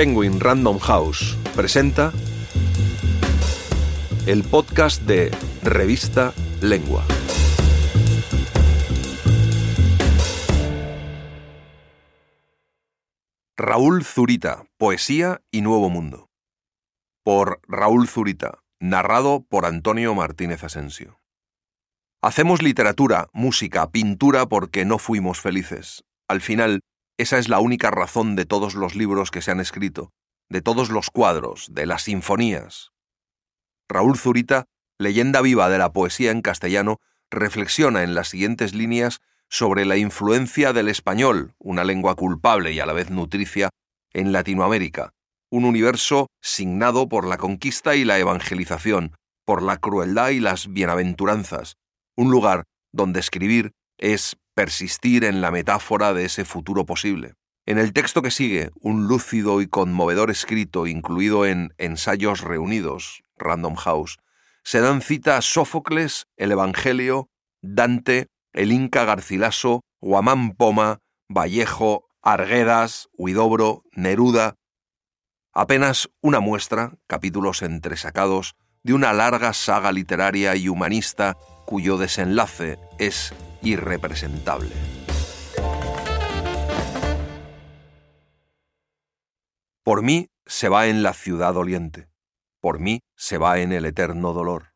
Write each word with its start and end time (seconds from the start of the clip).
Penguin 0.00 0.40
Random 0.40 0.78
House 0.78 1.36
presenta 1.54 2.10
el 4.26 4.44
podcast 4.44 5.02
de 5.02 5.30
Revista 5.62 6.32
Lengua. 6.62 7.04
Raúl 13.58 14.02
Zurita, 14.02 14.64
Poesía 14.78 15.42
y 15.50 15.60
Nuevo 15.60 15.90
Mundo. 15.90 16.30
Por 17.22 17.60
Raúl 17.68 18.08
Zurita, 18.08 18.60
narrado 18.80 19.44
por 19.50 19.66
Antonio 19.66 20.14
Martínez 20.14 20.64
Asensio. 20.64 21.20
Hacemos 22.22 22.62
literatura, 22.62 23.28
música, 23.34 23.90
pintura 23.90 24.46
porque 24.46 24.86
no 24.86 24.96
fuimos 24.96 25.42
felices. 25.42 26.04
Al 26.26 26.40
final, 26.40 26.80
esa 27.20 27.38
es 27.38 27.48
la 27.48 27.60
única 27.60 27.90
razón 27.90 28.36
de 28.36 28.46
todos 28.46 28.74
los 28.74 28.94
libros 28.94 29.30
que 29.30 29.42
se 29.42 29.50
han 29.50 29.60
escrito, 29.60 30.12
de 30.48 30.62
todos 30.62 30.90
los 30.90 31.10
cuadros, 31.10 31.68
de 31.70 31.86
las 31.86 32.02
sinfonías. 32.02 32.92
Raúl 33.88 34.16
Zurita, 34.16 34.66
leyenda 34.98 35.40
viva 35.40 35.68
de 35.68 35.78
la 35.78 35.92
poesía 35.92 36.30
en 36.30 36.42
castellano, 36.42 36.98
reflexiona 37.30 38.02
en 38.02 38.14
las 38.14 38.28
siguientes 38.28 38.74
líneas 38.74 39.20
sobre 39.48 39.84
la 39.84 39.96
influencia 39.96 40.72
del 40.72 40.88
español, 40.88 41.54
una 41.58 41.84
lengua 41.84 42.14
culpable 42.14 42.72
y 42.72 42.80
a 42.80 42.86
la 42.86 42.92
vez 42.92 43.10
nutricia, 43.10 43.70
en 44.12 44.32
Latinoamérica, 44.32 45.12
un 45.50 45.64
universo 45.64 46.28
signado 46.40 47.08
por 47.08 47.26
la 47.26 47.36
conquista 47.36 47.96
y 47.96 48.04
la 48.04 48.18
evangelización, 48.18 49.14
por 49.44 49.62
la 49.62 49.76
crueldad 49.76 50.30
y 50.30 50.40
las 50.40 50.72
bienaventuranzas, 50.72 51.76
un 52.16 52.30
lugar 52.30 52.64
donde 52.92 53.20
escribir 53.20 53.72
es 53.98 54.36
persistir 54.54 55.24
en 55.24 55.40
la 55.40 55.50
metáfora 55.50 56.12
de 56.12 56.24
ese 56.24 56.44
futuro 56.44 56.84
posible. 56.86 57.34
En 57.66 57.78
el 57.78 57.92
texto 57.92 58.22
que 58.22 58.30
sigue, 58.30 58.70
un 58.80 59.06
lúcido 59.06 59.60
y 59.60 59.68
conmovedor 59.68 60.30
escrito 60.30 60.86
incluido 60.86 61.46
en 61.46 61.72
Ensayos 61.78 62.40
Reunidos, 62.40 63.22
Random 63.36 63.76
House, 63.76 64.18
se 64.64 64.80
dan 64.80 65.02
cita 65.02 65.36
a 65.36 65.42
Sófocles, 65.42 66.26
el 66.36 66.52
Evangelio, 66.52 67.28
Dante, 67.62 68.28
el 68.52 68.72
Inca 68.72 69.04
Garcilaso, 69.04 69.82
Guamán 70.00 70.52
Poma, 70.52 70.98
Vallejo, 71.28 72.08
Arguedas, 72.22 73.08
Huidobro, 73.12 73.84
Neruda. 73.92 74.56
Apenas 75.52 76.10
una 76.20 76.40
muestra, 76.40 76.94
capítulos 77.06 77.62
entresacados, 77.62 78.54
de 78.82 78.94
una 78.94 79.12
larga 79.12 79.52
saga 79.52 79.92
literaria 79.92 80.56
y 80.56 80.68
humanista 80.68 81.36
cuyo 81.66 81.96
desenlace 81.96 82.78
es 82.98 83.32
irrepresentable. 83.62 84.70
Por 89.82 90.02
mí 90.02 90.28
se 90.46 90.68
va 90.68 90.88
en 90.88 91.02
la 91.02 91.14
ciudad 91.14 91.54
doliente, 91.54 92.08
por 92.60 92.78
mí 92.78 93.00
se 93.16 93.38
va 93.38 93.60
en 93.60 93.72
el 93.72 93.84
eterno 93.84 94.32
dolor, 94.32 94.72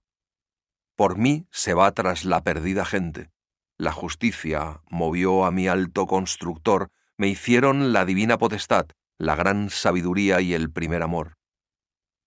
por 0.96 1.18
mí 1.18 1.46
se 1.50 1.74
va 1.74 1.90
tras 1.92 2.24
la 2.24 2.42
perdida 2.42 2.84
gente. 2.84 3.30
La 3.77 3.92
justicia 3.92 4.80
movió 4.88 5.44
a 5.44 5.50
mi 5.50 5.66
alto 5.68 6.06
constructor, 6.06 6.90
me 7.16 7.28
hicieron 7.28 7.92
la 7.92 8.05
divina 8.05 8.38
potestad, 8.38 8.86
la 9.18 9.34
gran 9.34 9.70
sabiduría 9.70 10.40
y 10.40 10.55
el 10.55 10.70
primer 10.70 11.02
amor. 11.02 11.36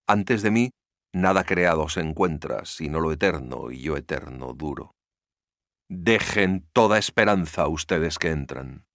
Antes 0.08 0.42
de 0.42 0.52
mí, 0.52 0.72
nada 1.14 1.44
creado 1.44 1.90
se 1.90 2.02
encuentra, 2.02 2.66
sino 2.66 3.00
lo 3.00 3.12
eterno 3.12 3.72
y 3.72 3.82
yo 3.82 3.98
eterno 3.98 4.54
duro. 4.54 4.96
Dejen 5.90 6.68
toda 6.74 6.98
esperanza 6.98 7.68
ustedes 7.68 8.20
que 8.20 8.30
entran. 8.30 8.86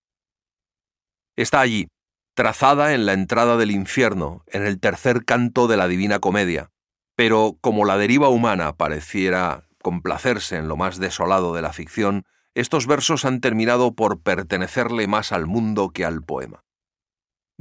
Está 1.37 1.61
allí, 1.61 1.89
trazada 2.35 2.95
en 2.95 3.07
la 3.07 3.15
entrada 3.15 3.57
del 3.57 3.71
infierno, 3.71 4.45
en 4.47 4.65
el 4.65 4.81
tercer 4.81 5.25
canto 5.25 5.67
de 5.69 5.77
la 5.77 5.89
Divina 5.89 6.19
Comedia, 6.19 6.71
pero 7.17 7.57
como 7.61 7.85
la 7.85 7.97
deriva 7.97 8.29
humana 8.29 8.77
pareciera 8.77 9.69
complacerse 9.83 10.57
en 10.57 10.69
lo 10.69 10.77
más 10.77 10.99
desolado 10.99 11.55
de 11.55 11.63
la 11.63 11.73
ficción, 11.73 12.25
estos 12.55 12.87
versos 12.87 13.25
han 13.25 13.41
terminado 13.41 13.95
por 13.95 14.23
pertenecerle 14.23 15.07
más 15.07 15.33
al 15.33 15.47
mundo 15.47 15.91
que 15.91 16.05
al 16.05 16.23
poema. 16.23 16.63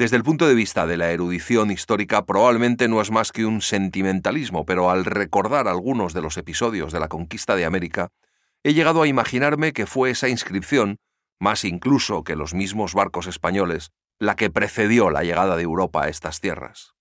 Desde 0.01 0.17
el 0.17 0.23
punto 0.23 0.47
de 0.47 0.55
vista 0.55 0.87
de 0.87 0.97
la 0.97 1.11
erudición 1.11 1.69
histórica, 1.69 2.25
probablemente 2.25 2.87
no 2.87 3.01
es 3.01 3.11
más 3.11 3.31
que 3.31 3.45
un 3.45 3.61
sentimentalismo, 3.61 4.65
pero 4.65 4.89
al 4.89 5.05
recordar 5.05 5.67
algunos 5.67 6.15
de 6.15 6.23
los 6.23 6.37
episodios 6.37 6.91
de 6.91 6.99
la 6.99 7.07
conquista 7.07 7.55
de 7.55 7.65
América, 7.65 8.09
he 8.63 8.73
llegado 8.73 9.03
a 9.03 9.07
imaginarme 9.07 9.73
que 9.73 9.85
fue 9.85 10.09
esa 10.09 10.27
inscripción, 10.27 10.97
más 11.39 11.63
incluso 11.65 12.23
que 12.23 12.35
los 12.35 12.55
mismos 12.55 12.95
barcos 12.95 13.27
españoles, 13.27 13.91
la 14.17 14.35
que 14.35 14.49
precedió 14.49 15.11
la 15.11 15.21
llegada 15.21 15.55
de 15.55 15.61
Europa 15.61 16.05
a 16.05 16.09
estas 16.09 16.39
tierras. 16.39 16.95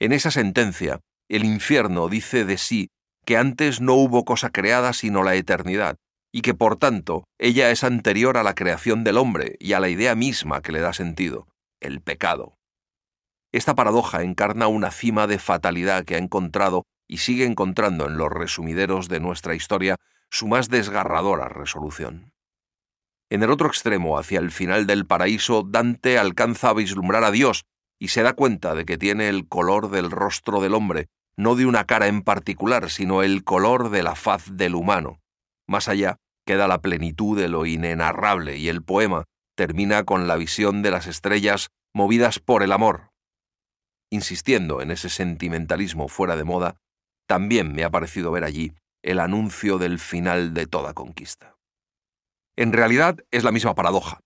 En 0.00 0.10
esa 0.10 0.32
sentencia, 0.32 0.98
el 1.28 1.44
infierno 1.44 2.08
dice 2.08 2.44
de 2.44 2.58
sí 2.58 2.88
que 3.24 3.36
antes 3.36 3.80
no 3.80 3.94
hubo 3.94 4.24
cosa 4.24 4.50
creada 4.50 4.94
sino 4.94 5.22
la 5.22 5.36
eternidad, 5.36 5.94
y 6.32 6.42
que 6.42 6.54
por 6.54 6.76
tanto 6.76 7.22
ella 7.38 7.70
es 7.70 7.84
anterior 7.84 8.36
a 8.36 8.42
la 8.42 8.56
creación 8.56 9.04
del 9.04 9.16
hombre 9.16 9.54
y 9.60 9.74
a 9.74 9.78
la 9.78 9.90
idea 9.90 10.16
misma 10.16 10.60
que 10.60 10.72
le 10.72 10.80
da 10.80 10.92
sentido, 10.92 11.46
el 11.80 12.00
pecado. 12.00 12.58
Esta 13.52 13.74
paradoja 13.74 14.22
encarna 14.22 14.68
una 14.68 14.90
cima 14.90 15.26
de 15.26 15.38
fatalidad 15.38 16.04
que 16.04 16.14
ha 16.14 16.18
encontrado 16.18 16.84
y 17.08 17.18
sigue 17.18 17.44
encontrando 17.44 18.06
en 18.06 18.16
los 18.16 18.30
resumideros 18.30 19.08
de 19.08 19.18
nuestra 19.18 19.54
historia 19.54 19.96
su 20.30 20.46
más 20.46 20.68
desgarradora 20.68 21.48
resolución. 21.48 22.32
En 23.30 23.42
el 23.42 23.50
otro 23.50 23.68
extremo, 23.68 24.18
hacia 24.18 24.38
el 24.38 24.50
final 24.50 24.86
del 24.86 25.06
paraíso, 25.06 25.62
Dante 25.62 26.18
alcanza 26.18 26.70
a 26.70 26.74
vislumbrar 26.74 27.24
a 27.24 27.30
Dios 27.30 27.64
y 27.98 28.08
se 28.08 28.22
da 28.22 28.34
cuenta 28.34 28.74
de 28.74 28.84
que 28.84 28.98
tiene 28.98 29.28
el 29.28 29.48
color 29.48 29.90
del 29.90 30.10
rostro 30.10 30.60
del 30.60 30.74
hombre, 30.74 31.08
no 31.36 31.54
de 31.54 31.66
una 31.66 31.84
cara 31.84 32.06
en 32.06 32.22
particular, 32.22 32.90
sino 32.90 33.22
el 33.22 33.44
color 33.44 33.90
de 33.90 34.02
la 34.02 34.14
faz 34.14 34.56
del 34.56 34.74
humano. 34.74 35.20
Más 35.66 35.88
allá 35.88 36.16
queda 36.44 36.66
la 36.66 36.80
plenitud 36.80 37.38
de 37.38 37.48
lo 37.48 37.66
inenarrable 37.66 38.56
y 38.56 38.68
el 38.68 38.82
poema 38.82 39.24
termina 39.60 40.04
con 40.04 40.26
la 40.26 40.36
visión 40.36 40.80
de 40.80 40.90
las 40.90 41.06
estrellas 41.06 41.68
movidas 41.92 42.38
por 42.38 42.62
el 42.62 42.72
amor. 42.72 43.10
Insistiendo 44.08 44.80
en 44.80 44.90
ese 44.90 45.10
sentimentalismo 45.10 46.08
fuera 46.08 46.34
de 46.34 46.44
moda, 46.44 46.76
también 47.26 47.74
me 47.74 47.84
ha 47.84 47.90
parecido 47.90 48.30
ver 48.30 48.44
allí 48.44 48.72
el 49.02 49.20
anuncio 49.20 49.76
del 49.76 49.98
final 49.98 50.54
de 50.54 50.66
toda 50.66 50.94
conquista. 50.94 51.56
En 52.56 52.72
realidad 52.72 53.18
es 53.30 53.44
la 53.44 53.52
misma 53.52 53.74
paradoja. 53.74 54.20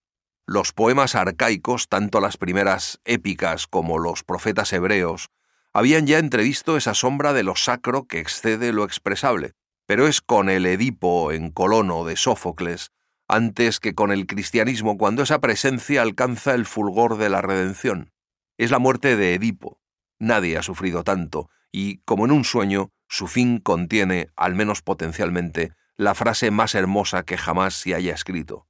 Los 0.47 0.73
poemas 0.73 1.17
arcaicos, 1.17 1.89
tanto 1.89 2.21
las 2.21 2.37
primeras 2.37 3.01
épicas 3.05 3.67
como 3.67 3.99
los 3.99 4.23
profetas 4.23 4.73
hebreos, 4.73 5.31
habían 5.73 6.07
ya 6.07 6.21
entrevisto 6.21 6.77
esa 6.77 6.95
sombra 6.95 7.33
de 7.33 7.43
lo 7.43 7.57
sacro 7.57 8.07
que 8.07 8.21
excede 8.21 8.73
lo 8.73 8.85
expresable, 8.85 9.51
pero 9.85 10.07
es 10.07 10.21
con 10.21 10.49
el 10.49 10.65
Edipo 10.65 11.33
en 11.33 11.51
Colono 11.51 12.05
de 12.05 12.15
Sófocles 12.15 12.93
antes 13.29 13.81
que 13.81 13.95
con 13.95 14.13
el 14.13 14.27
cristianismo 14.27 14.99
cuando 14.99 15.23
esa 15.23 15.41
presencia 15.41 16.03
alcanza 16.03 16.55
el 16.55 16.67
fulgor 16.67 17.17
de 17.17 17.31
la 17.31 17.43
redención. 17.43 18.13
Es 18.59 18.71
la 18.71 18.79
muerte 18.79 19.17
de 19.17 19.35
Edipo. 19.35 19.81
Nadie 20.19 20.57
ha 20.59 20.63
sufrido 20.63 21.05
tanto, 21.05 21.51
y, 21.73 21.99
como 22.05 22.25
en 22.25 22.31
un 22.31 22.45
sueño, 22.45 22.93
su 23.09 23.27
fin 23.27 23.59
contiene, 23.59 24.29
al 24.37 24.55
menos 24.55 24.83
potencialmente, 24.83 25.73
la 25.97 26.15
frase 26.15 26.51
más 26.51 26.75
hermosa 26.75 27.25
que 27.25 27.37
jamás 27.37 27.75
se 27.75 27.95
haya 27.95 28.15
escrito. 28.15 28.69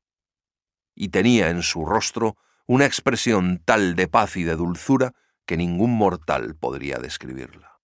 Y 0.95 1.09
tenía 1.09 1.51
en 1.51 1.63
su 1.63 1.85
rostro 1.85 2.37
una 2.67 2.87
expresión 2.87 3.61
tal 3.65 3.95
de 3.95 4.09
paz 4.09 4.37
y 4.37 4.45
de 4.45 4.57
dulzura 4.57 5.13
que 5.47 5.57
ningún 5.57 5.93
mortal 5.93 6.55
podría 6.55 6.99
describirla. 6.99 7.81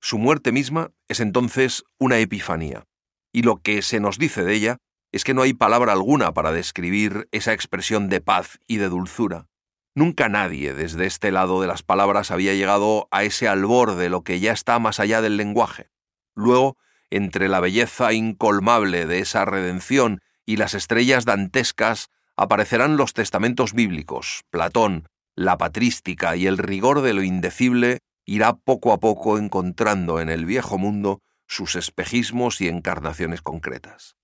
Su 0.00 0.18
muerte 0.18 0.52
misma 0.52 0.92
es 1.08 1.20
entonces 1.20 1.84
una 1.98 2.18
epifanía, 2.18 2.86
y 3.32 3.42
lo 3.42 3.56
que 3.56 3.82
se 3.82 4.00
nos 4.00 4.18
dice 4.18 4.44
de 4.44 4.54
ella 4.54 4.78
es 5.12 5.24
que 5.24 5.34
no 5.34 5.42
hay 5.42 5.52
palabra 5.52 5.92
alguna 5.92 6.32
para 6.32 6.52
describir 6.52 7.28
esa 7.32 7.52
expresión 7.52 8.08
de 8.08 8.20
paz 8.20 8.58
y 8.66 8.76
de 8.76 8.88
dulzura. 8.88 9.48
Nunca 9.94 10.28
nadie 10.28 10.72
desde 10.72 11.06
este 11.06 11.32
lado 11.32 11.60
de 11.60 11.66
las 11.66 11.82
palabras 11.82 12.30
había 12.30 12.54
llegado 12.54 13.08
a 13.10 13.24
ese 13.24 13.48
albor 13.48 13.96
de 13.96 14.08
lo 14.08 14.22
que 14.22 14.38
ya 14.38 14.52
está 14.52 14.78
más 14.78 15.00
allá 15.00 15.20
del 15.20 15.36
lenguaje. 15.36 15.90
Luego, 16.34 16.76
entre 17.10 17.48
la 17.48 17.60
belleza 17.60 18.12
incolmable 18.12 19.06
de 19.06 19.18
esa 19.18 19.44
redención 19.44 20.20
y 20.46 20.56
las 20.56 20.74
estrellas 20.74 21.24
dantescas, 21.24 22.08
aparecerán 22.36 22.96
los 22.96 23.12
testamentos 23.12 23.74
bíblicos, 23.74 24.44
Platón, 24.50 25.08
la 25.34 25.58
patrística 25.58 26.36
y 26.36 26.46
el 26.46 26.56
rigor 26.58 27.02
de 27.02 27.14
lo 27.14 27.22
indecible 27.22 27.98
irá 28.24 28.56
poco 28.56 28.92
a 28.92 29.00
poco 29.00 29.38
encontrando 29.38 30.20
en 30.20 30.28
el 30.28 30.44
viejo 30.44 30.78
mundo 30.78 31.20
sus 31.46 31.74
espejismos 31.74 32.60
y 32.60 32.68
encarnaciones 32.68 33.42
concretas. 33.42 34.19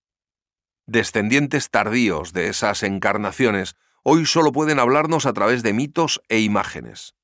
Descendientes 0.87 1.71
tardíos 1.71 2.33
de 2.33 2.49
esas 2.49 2.85
encarnaciones 2.85 3.75
hoy 4.05 4.25
solo 4.25 4.53
pueden 4.53 4.79
hablarnos 4.79 5.27
a 5.27 5.33
través 5.33 5.65
de 5.65 5.73
mitos 5.73 6.23
e 6.29 6.39
imágenes. 6.39 7.17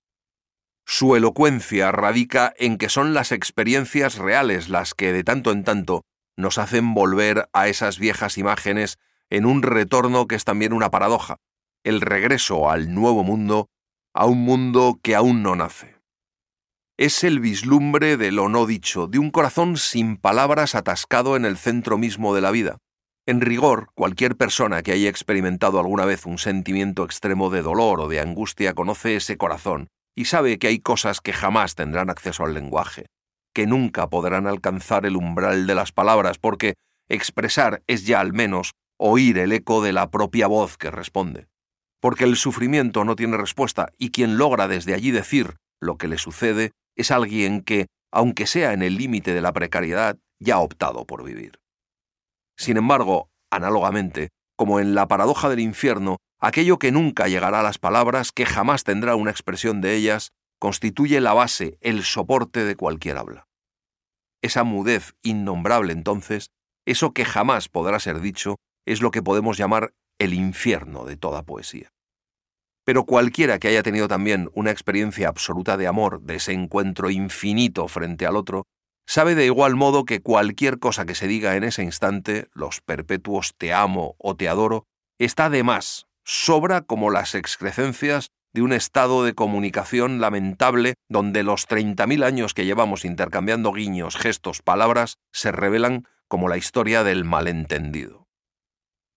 Su 0.84 1.14
elocuencia 1.14 1.92
radica 1.92 2.52
en 2.56 2.76
que 2.76 2.88
son 2.88 3.14
las 3.14 3.30
experiencias 3.30 4.18
reales 4.18 4.68
las 4.68 4.94
que 4.94 5.12
de 5.12 5.22
tanto 5.22 5.52
en 5.52 5.62
tanto 5.62 6.04
nos 6.36 6.58
hacen 6.58 6.92
volver 6.92 7.48
a 7.52 7.68
esas 7.68 8.00
viejas 8.00 8.36
imágenes 8.36 8.98
en 9.30 9.46
un 9.46 9.62
retorno 9.62 10.26
que 10.26 10.34
es 10.34 10.44
también 10.44 10.72
una 10.72 10.90
paradoja, 10.90 11.36
el 11.84 12.00
regreso 12.00 12.68
al 12.68 12.92
nuevo 12.92 13.22
mundo 13.22 13.70
a 14.12 14.26
un 14.26 14.40
mundo 14.44 14.98
que 15.02 15.14
aún 15.14 15.44
no 15.44 15.54
nace. 15.54 15.96
Es 16.98 17.22
el 17.22 17.38
vislumbre 17.38 18.16
de 18.16 18.32
lo 18.32 18.48
no 18.48 18.66
dicho, 18.66 19.06
de 19.06 19.20
un 19.20 19.30
corazón 19.30 19.76
sin 19.76 20.16
palabras 20.16 20.74
atascado 20.74 21.36
en 21.36 21.44
el 21.44 21.56
centro 21.56 21.96
mismo 21.96 22.34
de 22.34 22.40
la 22.40 22.50
vida. 22.50 22.78
En 23.24 23.40
rigor, 23.40 23.90
cualquier 23.94 24.36
persona 24.36 24.82
que 24.82 24.90
haya 24.90 25.08
experimentado 25.08 25.78
alguna 25.78 26.04
vez 26.04 26.26
un 26.26 26.38
sentimiento 26.38 27.04
extremo 27.04 27.50
de 27.50 27.62
dolor 27.62 28.00
o 28.00 28.08
de 28.08 28.18
angustia 28.18 28.74
conoce 28.74 29.14
ese 29.14 29.36
corazón 29.36 29.86
y 30.16 30.24
sabe 30.24 30.58
que 30.58 30.66
hay 30.66 30.80
cosas 30.80 31.20
que 31.20 31.32
jamás 31.32 31.76
tendrán 31.76 32.10
acceso 32.10 32.44
al 32.44 32.52
lenguaje, 32.52 33.06
que 33.54 33.68
nunca 33.68 34.08
podrán 34.08 34.48
alcanzar 34.48 35.06
el 35.06 35.14
umbral 35.14 35.68
de 35.68 35.74
las 35.76 35.92
palabras, 35.92 36.38
porque 36.38 36.74
expresar 37.08 37.84
es 37.86 38.06
ya 38.06 38.18
al 38.18 38.32
menos 38.32 38.72
oír 38.98 39.38
el 39.38 39.52
eco 39.52 39.82
de 39.82 39.92
la 39.92 40.10
propia 40.10 40.48
voz 40.48 40.76
que 40.76 40.90
responde. 40.90 41.46
Porque 42.00 42.24
el 42.24 42.34
sufrimiento 42.34 43.04
no 43.04 43.14
tiene 43.14 43.36
respuesta 43.36 43.92
y 43.98 44.10
quien 44.10 44.36
logra 44.36 44.66
desde 44.66 44.94
allí 44.94 45.12
decir 45.12 45.54
lo 45.80 45.96
que 45.96 46.08
le 46.08 46.18
sucede 46.18 46.72
es 46.96 47.12
alguien 47.12 47.62
que, 47.62 47.86
aunque 48.10 48.48
sea 48.48 48.72
en 48.72 48.82
el 48.82 48.96
límite 48.96 49.32
de 49.32 49.40
la 49.40 49.52
precariedad, 49.52 50.18
ya 50.40 50.56
ha 50.56 50.60
optado 50.60 51.06
por 51.06 51.22
vivir. 51.22 51.61
Sin 52.62 52.76
embargo, 52.76 53.28
análogamente, 53.50 54.28
como 54.56 54.78
en 54.78 54.94
la 54.94 55.08
paradoja 55.08 55.48
del 55.48 55.58
infierno, 55.58 56.18
aquello 56.38 56.78
que 56.78 56.92
nunca 56.92 57.26
llegará 57.26 57.58
a 57.58 57.64
las 57.64 57.78
palabras, 57.78 58.30
que 58.30 58.46
jamás 58.46 58.84
tendrá 58.84 59.16
una 59.16 59.32
expresión 59.32 59.80
de 59.80 59.96
ellas, 59.96 60.30
constituye 60.60 61.20
la 61.20 61.34
base, 61.34 61.76
el 61.80 62.04
soporte 62.04 62.64
de 62.64 62.76
cualquier 62.76 63.18
habla. 63.18 63.48
Esa 64.42 64.62
mudez 64.62 65.16
innombrable 65.24 65.92
entonces, 65.92 66.50
eso 66.86 67.12
que 67.12 67.24
jamás 67.24 67.68
podrá 67.68 67.98
ser 67.98 68.20
dicho, 68.20 68.58
es 68.86 69.02
lo 69.02 69.10
que 69.10 69.24
podemos 69.24 69.58
llamar 69.58 69.92
el 70.20 70.32
infierno 70.32 71.04
de 71.04 71.16
toda 71.16 71.42
poesía. 71.42 71.90
Pero 72.84 73.06
cualquiera 73.06 73.58
que 73.58 73.66
haya 73.66 73.82
tenido 73.82 74.06
también 74.06 74.50
una 74.54 74.70
experiencia 74.70 75.26
absoluta 75.26 75.76
de 75.76 75.88
amor, 75.88 76.20
de 76.20 76.36
ese 76.36 76.52
encuentro 76.52 77.10
infinito 77.10 77.88
frente 77.88 78.24
al 78.24 78.36
otro, 78.36 78.66
sabe 79.06 79.34
de 79.34 79.46
igual 79.46 79.76
modo 79.76 80.04
que 80.04 80.20
cualquier 80.20 80.78
cosa 80.78 81.04
que 81.04 81.14
se 81.14 81.26
diga 81.26 81.56
en 81.56 81.64
ese 81.64 81.82
instante, 81.82 82.48
los 82.52 82.80
perpetuos 82.80 83.54
te 83.56 83.72
amo 83.72 84.16
o 84.18 84.36
te 84.36 84.48
adoro, 84.48 84.86
está 85.18 85.50
de 85.50 85.62
más, 85.62 86.06
sobra 86.24 86.82
como 86.82 87.10
las 87.10 87.34
excrecencias 87.34 88.30
de 88.52 88.62
un 88.62 88.72
estado 88.72 89.24
de 89.24 89.34
comunicación 89.34 90.20
lamentable 90.20 90.94
donde 91.08 91.42
los 91.42 91.68
30.000 91.68 92.24
años 92.24 92.54
que 92.54 92.64
llevamos 92.64 93.04
intercambiando 93.04 93.72
guiños, 93.72 94.16
gestos, 94.16 94.62
palabras, 94.62 95.16
se 95.32 95.52
revelan 95.52 96.06
como 96.28 96.48
la 96.48 96.58
historia 96.58 97.02
del 97.02 97.24
malentendido. 97.24 98.28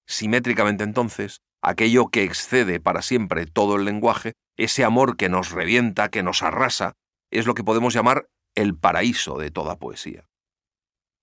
Simétricamente 0.07 0.83
entonces, 0.83 1.41
aquello 1.61 2.07
que 2.07 2.23
excede 2.23 2.79
para 2.79 3.01
siempre 3.01 3.45
todo 3.45 3.75
el 3.75 3.85
lenguaje, 3.85 4.33
ese 4.57 4.83
amor 4.83 5.17
que 5.17 5.29
nos 5.29 5.51
revienta, 5.51 6.09
que 6.09 6.23
nos 6.23 6.43
arrasa, 6.43 6.93
es 7.31 7.45
lo 7.45 7.55
que 7.55 7.63
podemos 7.63 7.93
llamar 7.93 8.27
el 8.55 8.75
paraíso 8.75 9.37
de 9.37 9.51
toda 9.51 9.77
poesía. 9.77 10.27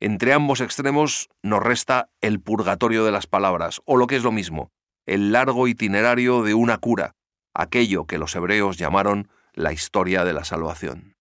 Entre 0.01 0.33
ambos 0.33 0.61
extremos 0.61 1.29
nos 1.43 1.63
resta 1.63 2.11
el 2.21 2.41
purgatorio 2.41 3.05
de 3.05 3.13
las 3.13 3.27
palabras, 3.27 3.81
o 3.85 3.97
lo 3.97 4.07
que 4.07 4.17
es 4.17 4.23
lo 4.23 4.33
mismo, 4.33 4.73
el 5.07 5.33
largo 5.33 5.69
itinerario 5.69 6.43
de 6.43 6.55
una 6.55 6.79
cura, 6.79 7.15
aquello 7.55 8.07
que 8.07 8.19
los 8.19 8.35
hebreos 8.35 8.79
llamaron 8.79 9.29
la 9.55 9.73
historia 9.73 10.25
de 10.25 10.33
la 10.33 10.45
salvación. 10.45 11.17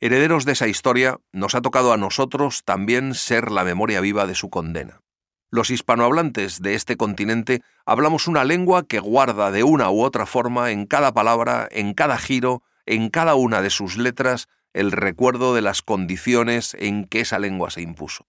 Herederos 0.00 0.44
de 0.44 0.52
esa 0.52 0.66
historia, 0.66 1.20
nos 1.32 1.54
ha 1.54 1.60
tocado 1.60 1.92
a 1.92 1.98
nosotros 1.98 2.64
también 2.64 3.14
ser 3.14 3.50
la 3.50 3.64
memoria 3.64 4.00
viva 4.00 4.26
de 4.26 4.34
su 4.34 4.48
condena. 4.48 5.02
Los 5.50 5.70
hispanohablantes 5.70 6.62
de 6.62 6.74
este 6.74 6.96
continente 6.96 7.62
hablamos 7.84 8.28
una 8.28 8.44
lengua 8.44 8.86
que 8.86 9.00
guarda 9.00 9.50
de 9.50 9.62
una 9.64 9.90
u 9.90 10.02
otra 10.02 10.24
forma 10.24 10.70
en 10.70 10.86
cada 10.86 11.12
palabra, 11.12 11.68
en 11.70 11.92
cada 11.92 12.18
giro, 12.18 12.62
en 12.86 13.10
cada 13.10 13.34
una 13.34 13.60
de 13.60 13.70
sus 13.70 13.96
letras, 13.96 14.48
el 14.72 14.92
recuerdo 14.92 15.54
de 15.54 15.62
las 15.62 15.82
condiciones 15.82 16.76
en 16.78 17.04
que 17.04 17.20
esa 17.20 17.38
lengua 17.38 17.70
se 17.70 17.82
impuso. 17.82 18.26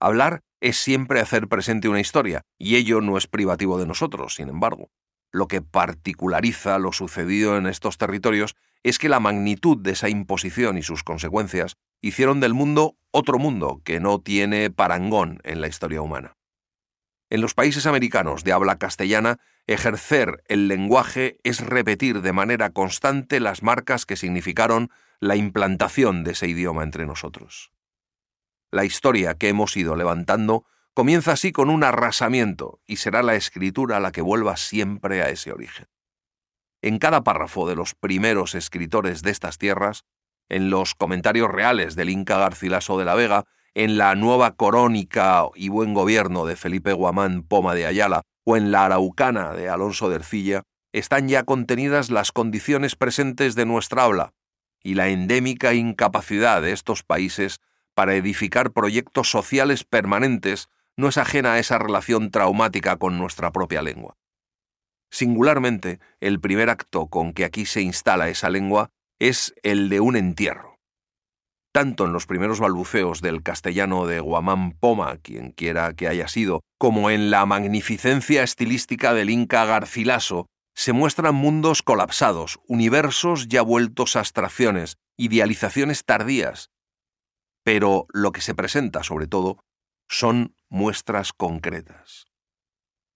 Hablar 0.00 0.42
es 0.60 0.76
siempre 0.78 1.20
hacer 1.20 1.48
presente 1.48 1.88
una 1.88 2.00
historia, 2.00 2.42
y 2.58 2.76
ello 2.76 3.00
no 3.00 3.18
es 3.18 3.26
privativo 3.26 3.78
de 3.78 3.86
nosotros, 3.86 4.34
sin 4.34 4.48
embargo. 4.48 4.90
Lo 5.32 5.46
que 5.46 5.62
particulariza 5.62 6.78
lo 6.78 6.92
sucedido 6.92 7.56
en 7.56 7.66
estos 7.66 7.98
territorios 7.98 8.56
es 8.82 8.98
que 8.98 9.08
la 9.08 9.20
magnitud 9.20 9.76
de 9.76 9.92
esa 9.92 10.08
imposición 10.08 10.78
y 10.78 10.82
sus 10.82 11.04
consecuencias 11.04 11.76
hicieron 12.00 12.40
del 12.40 12.54
mundo 12.54 12.96
otro 13.10 13.38
mundo 13.38 13.80
que 13.84 14.00
no 14.00 14.20
tiene 14.20 14.70
parangón 14.70 15.40
en 15.44 15.60
la 15.60 15.68
historia 15.68 16.02
humana. 16.02 16.36
En 17.28 17.40
los 17.40 17.54
países 17.54 17.86
americanos 17.86 18.42
de 18.42 18.52
habla 18.52 18.78
castellana, 18.78 19.38
ejercer 19.66 20.42
el 20.48 20.68
lenguaje 20.68 21.38
es 21.44 21.60
repetir 21.60 22.22
de 22.22 22.32
manera 22.32 22.70
constante 22.70 23.40
las 23.40 23.62
marcas 23.62 24.06
que 24.06 24.16
significaron 24.16 24.90
la 25.20 25.36
implantación 25.36 26.24
de 26.24 26.32
ese 26.32 26.48
idioma 26.48 26.82
entre 26.82 27.06
nosotros. 27.06 27.72
La 28.70 28.84
historia 28.84 29.34
que 29.34 29.48
hemos 29.48 29.76
ido 29.76 29.96
levantando 29.96 30.64
comienza 30.94 31.32
así 31.32 31.52
con 31.52 31.70
un 31.70 31.84
arrasamiento 31.84 32.80
y 32.86 32.96
será 32.96 33.22
la 33.22 33.34
escritura 33.34 34.00
la 34.00 34.12
que 34.12 34.22
vuelva 34.22 34.56
siempre 34.56 35.22
a 35.22 35.28
ese 35.28 35.52
origen. 35.52 35.86
En 36.82 36.98
cada 36.98 37.22
párrafo 37.22 37.68
de 37.68 37.76
los 37.76 37.94
primeros 37.94 38.54
escritores 38.54 39.22
de 39.22 39.30
estas 39.30 39.58
tierras, 39.58 40.04
en 40.48 40.70
los 40.70 40.94
comentarios 40.94 41.50
reales 41.50 41.94
del 41.94 42.10
Inca 42.10 42.38
Garcilaso 42.38 42.98
de 42.98 43.04
la 43.04 43.14
Vega, 43.14 43.44
en 43.74 43.98
la 43.98 44.14
nueva 44.14 44.56
corónica 44.56 45.44
y 45.54 45.68
buen 45.68 45.94
gobierno 45.94 46.44
de 46.44 46.56
Felipe 46.56 46.92
Guamán 46.92 47.42
Poma 47.42 47.74
de 47.74 47.86
Ayala 47.86 48.22
o 48.44 48.56
en 48.56 48.70
la 48.70 48.86
Araucana 48.86 49.52
de 49.54 49.68
Alonso 49.68 50.08
de 50.08 50.16
Ercilla, 50.16 50.62
están 50.92 51.28
ya 51.28 51.44
contenidas 51.44 52.10
las 52.10 52.32
condiciones 52.32 52.96
presentes 52.96 53.54
de 53.54 53.66
nuestra 53.66 54.04
habla 54.04 54.34
y 54.82 54.94
la 54.94 55.08
endémica 55.08 55.74
incapacidad 55.74 56.62
de 56.62 56.72
estos 56.72 57.02
países 57.02 57.60
para 57.94 58.14
edificar 58.14 58.72
proyectos 58.72 59.30
sociales 59.30 59.84
permanentes 59.84 60.68
no 60.96 61.08
es 61.08 61.18
ajena 61.18 61.54
a 61.54 61.58
esa 61.58 61.78
relación 61.78 62.30
traumática 62.30 62.96
con 62.96 63.18
nuestra 63.18 63.52
propia 63.52 63.82
lengua. 63.82 64.16
Singularmente, 65.10 65.98
el 66.20 66.40
primer 66.40 66.70
acto 66.70 67.08
con 67.08 67.32
que 67.32 67.44
aquí 67.44 67.66
se 67.66 67.82
instala 67.82 68.28
esa 68.28 68.48
lengua 68.48 68.90
es 69.18 69.54
el 69.62 69.88
de 69.88 70.00
un 70.00 70.16
entierro. 70.16 70.69
Tanto 71.72 72.04
en 72.04 72.12
los 72.12 72.26
primeros 72.26 72.58
balbuceos 72.58 73.20
del 73.20 73.42
castellano 73.42 74.06
de 74.06 74.18
Guamán 74.18 74.72
Poma, 74.72 75.18
quien 75.18 75.52
quiera 75.52 75.94
que 75.94 76.08
haya 76.08 76.26
sido, 76.26 76.62
como 76.78 77.10
en 77.10 77.30
la 77.30 77.46
magnificencia 77.46 78.42
estilística 78.42 79.14
del 79.14 79.30
Inca 79.30 79.64
Garcilaso, 79.64 80.46
se 80.74 80.92
muestran 80.92 81.34
mundos 81.34 81.82
colapsados, 81.82 82.58
universos 82.66 83.46
ya 83.48 83.62
vueltos 83.62 84.16
a 84.16 84.20
abstracciones, 84.20 84.96
idealizaciones 85.16 86.04
tardías. 86.04 86.70
Pero 87.62 88.06
lo 88.12 88.32
que 88.32 88.40
se 88.40 88.54
presenta, 88.54 89.04
sobre 89.04 89.28
todo, 89.28 89.62
son 90.08 90.56
muestras 90.68 91.32
concretas. 91.32 92.26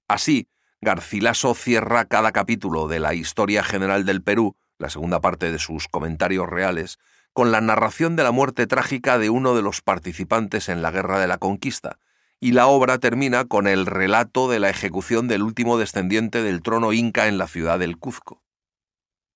Así, 0.06 0.48
Garcilaso 0.80 1.54
cierra 1.54 2.04
cada 2.04 2.30
capítulo 2.30 2.86
de 2.86 3.00
la 3.00 3.14
Historia 3.14 3.64
General 3.64 4.04
del 4.04 4.22
Perú, 4.22 4.56
la 4.78 4.90
segunda 4.90 5.20
parte 5.20 5.50
de 5.50 5.58
sus 5.58 5.88
comentarios 5.88 6.48
reales, 6.48 6.98
con 7.34 7.50
la 7.50 7.60
narración 7.60 8.14
de 8.14 8.22
la 8.22 8.30
muerte 8.30 8.66
trágica 8.68 9.18
de 9.18 9.28
uno 9.28 9.54
de 9.56 9.62
los 9.62 9.82
participantes 9.82 10.68
en 10.68 10.82
la 10.82 10.92
Guerra 10.92 11.18
de 11.18 11.26
la 11.26 11.38
Conquista, 11.38 11.98
y 12.40 12.52
la 12.52 12.68
obra 12.68 12.98
termina 12.98 13.44
con 13.44 13.66
el 13.66 13.86
relato 13.86 14.48
de 14.48 14.60
la 14.60 14.70
ejecución 14.70 15.26
del 15.26 15.42
último 15.42 15.76
descendiente 15.76 16.42
del 16.42 16.62
trono 16.62 16.92
inca 16.92 17.26
en 17.26 17.36
la 17.36 17.48
ciudad 17.48 17.78
del 17.80 17.98
Cuzco. 17.98 18.42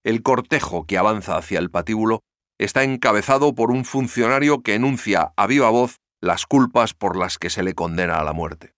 El 0.05 0.23
cortejo 0.23 0.87
que 0.87 0.97
avanza 0.97 1.37
hacia 1.37 1.59
el 1.59 1.71
patíbulo 1.71 2.23
está 2.57 2.85
encabezado 2.85 3.55
por 3.55 3.73
un 3.73 3.85
funcionario 3.85 4.63
que 4.63 4.75
enuncia 4.75 5.33
a 5.37 5.47
viva 5.49 5.71
voz 5.71 5.97
las 6.21 6.47
culpas 6.47 6.95
por 6.95 7.17
las 7.17 7.37
que 7.37 7.51
se 7.51 7.65
le 7.65 7.75
condena 7.75 8.21
a 8.21 8.25
la 8.25 8.33
muerte. 8.33 8.75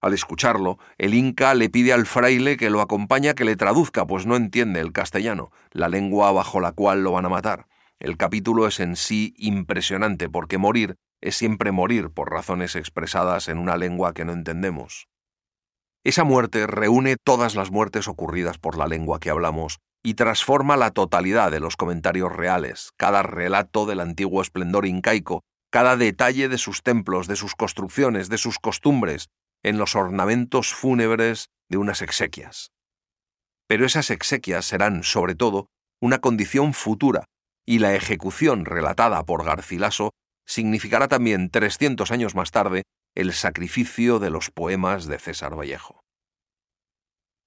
Al 0.00 0.14
escucharlo, 0.14 0.78
el 0.98 1.14
inca 1.14 1.54
le 1.54 1.68
pide 1.68 1.92
al 1.92 2.06
fraile 2.06 2.56
que 2.56 2.70
lo 2.70 2.80
acompañe 2.80 3.34
que 3.34 3.44
le 3.44 3.56
traduzca, 3.56 4.06
pues 4.06 4.24
no 4.24 4.36
entiende 4.36 4.80
el 4.80 4.92
castellano, 4.92 5.50
la 5.72 5.88
lengua 5.88 6.30
bajo 6.30 6.60
la 6.60 6.72
cual 6.72 7.02
lo 7.02 7.12
van 7.12 7.26
a 7.26 7.28
matar. 7.28 7.66
El 8.00 8.16
capítulo 8.16 8.66
es 8.66 8.80
en 8.80 8.96
sí 8.96 9.34
impresionante 9.36 10.30
porque 10.30 10.56
morir 10.56 10.96
es 11.20 11.36
siempre 11.36 11.70
morir 11.70 12.08
por 12.08 12.30
razones 12.30 12.74
expresadas 12.74 13.48
en 13.48 13.58
una 13.58 13.76
lengua 13.76 14.14
que 14.14 14.24
no 14.24 14.32
entendemos. 14.32 15.06
Esa 16.02 16.24
muerte 16.24 16.66
reúne 16.66 17.16
todas 17.22 17.54
las 17.54 17.70
muertes 17.70 18.08
ocurridas 18.08 18.56
por 18.56 18.78
la 18.78 18.86
lengua 18.86 19.20
que 19.20 19.28
hablamos 19.28 19.80
y 20.02 20.14
transforma 20.14 20.78
la 20.78 20.92
totalidad 20.92 21.50
de 21.50 21.60
los 21.60 21.76
comentarios 21.76 22.32
reales, 22.34 22.92
cada 22.96 23.22
relato 23.22 23.84
del 23.84 24.00
antiguo 24.00 24.40
esplendor 24.40 24.86
incaico, 24.86 25.42
cada 25.70 25.98
detalle 25.98 26.48
de 26.48 26.56
sus 26.56 26.82
templos, 26.82 27.26
de 27.26 27.36
sus 27.36 27.54
construcciones, 27.54 28.30
de 28.30 28.38
sus 28.38 28.58
costumbres, 28.58 29.28
en 29.62 29.76
los 29.76 29.94
ornamentos 29.94 30.72
fúnebres 30.72 31.50
de 31.68 31.76
unas 31.76 32.00
exequias. 32.00 32.70
Pero 33.68 33.84
esas 33.84 34.08
exequias 34.08 34.64
serán, 34.64 35.02
sobre 35.02 35.34
todo, 35.34 35.66
una 36.00 36.18
condición 36.18 36.72
futura, 36.72 37.26
y 37.66 37.78
la 37.78 37.94
ejecución 37.94 38.64
relatada 38.64 39.22
por 39.24 39.44
Garcilaso 39.44 40.10
significará 40.46 41.08
también 41.08 41.50
300 41.50 42.10
años 42.10 42.34
más 42.34 42.50
tarde 42.50 42.82
el 43.14 43.32
sacrificio 43.32 44.18
de 44.18 44.30
los 44.30 44.50
poemas 44.50 45.06
de 45.06 45.18
César 45.18 45.58
Vallejo. 45.58 46.00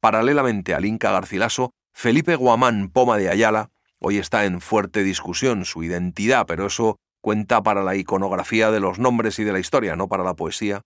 Paralelamente 0.02 0.74
al 0.74 0.86
Inca 0.86 1.12
Garcilaso, 1.12 1.72
Felipe 1.94 2.36
Guamán 2.36 2.90
Poma 2.90 3.18
de 3.18 3.30
Ayala, 3.30 3.72
hoy 4.00 4.18
está 4.18 4.46
en 4.46 4.60
fuerte 4.60 5.04
discusión 5.04 5.66
su 5.66 5.84
identidad, 5.84 6.46
pero 6.46 6.66
eso 6.68 6.98
cuenta 7.22 7.64
para 7.64 7.84
la 7.84 7.96
iconografía 7.96 8.70
de 8.72 8.82
los 8.82 9.00
nombres 9.00 9.40
y 9.40 9.46
de 9.46 9.54
la 9.54 9.60
historia, 9.60 9.96
no 9.96 10.10
para 10.10 10.24
la 10.24 10.36
poesía, 10.36 10.82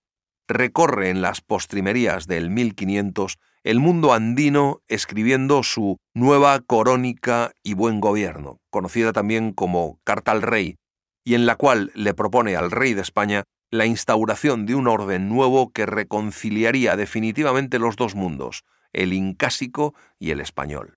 recorre 0.48 1.10
en 1.10 1.22
las 1.22 1.42
postrimerías 1.42 2.28
del 2.28 2.50
1500 2.50 3.38
el 3.68 3.82
mundo 3.82 4.14
andino 4.14 4.82
escribiendo 4.88 5.62
su 5.62 5.98
Nueva 6.14 6.62
Corónica 6.62 7.52
y 7.64 7.74
Buen 7.74 8.00
Gobierno, 8.00 8.62
conocida 8.70 9.12
también 9.12 9.52
como 9.52 10.00
Carta 10.06 10.32
al 10.32 10.42
Rey, 10.42 10.78
y 11.26 11.36
en 11.36 11.46
la 11.46 11.58
cual 11.58 11.92
le 11.94 12.14
propone 12.14 12.56
al 12.56 12.72
rey 12.72 12.94
de 12.94 13.02
España 13.02 13.44
la 13.70 13.86
instauración 13.86 14.66
de 14.66 14.76
un 14.76 14.88
orden 14.88 15.28
nuevo 15.28 15.74
que 15.74 15.86
reconciliaría 15.86 16.96
definitivamente 16.96 17.78
los 17.78 17.98
dos 17.98 18.16
mundos, 18.16 18.64
el 18.94 19.12
incásico 19.12 19.94
y 20.18 20.32
el 20.32 20.40
español. 20.40 20.94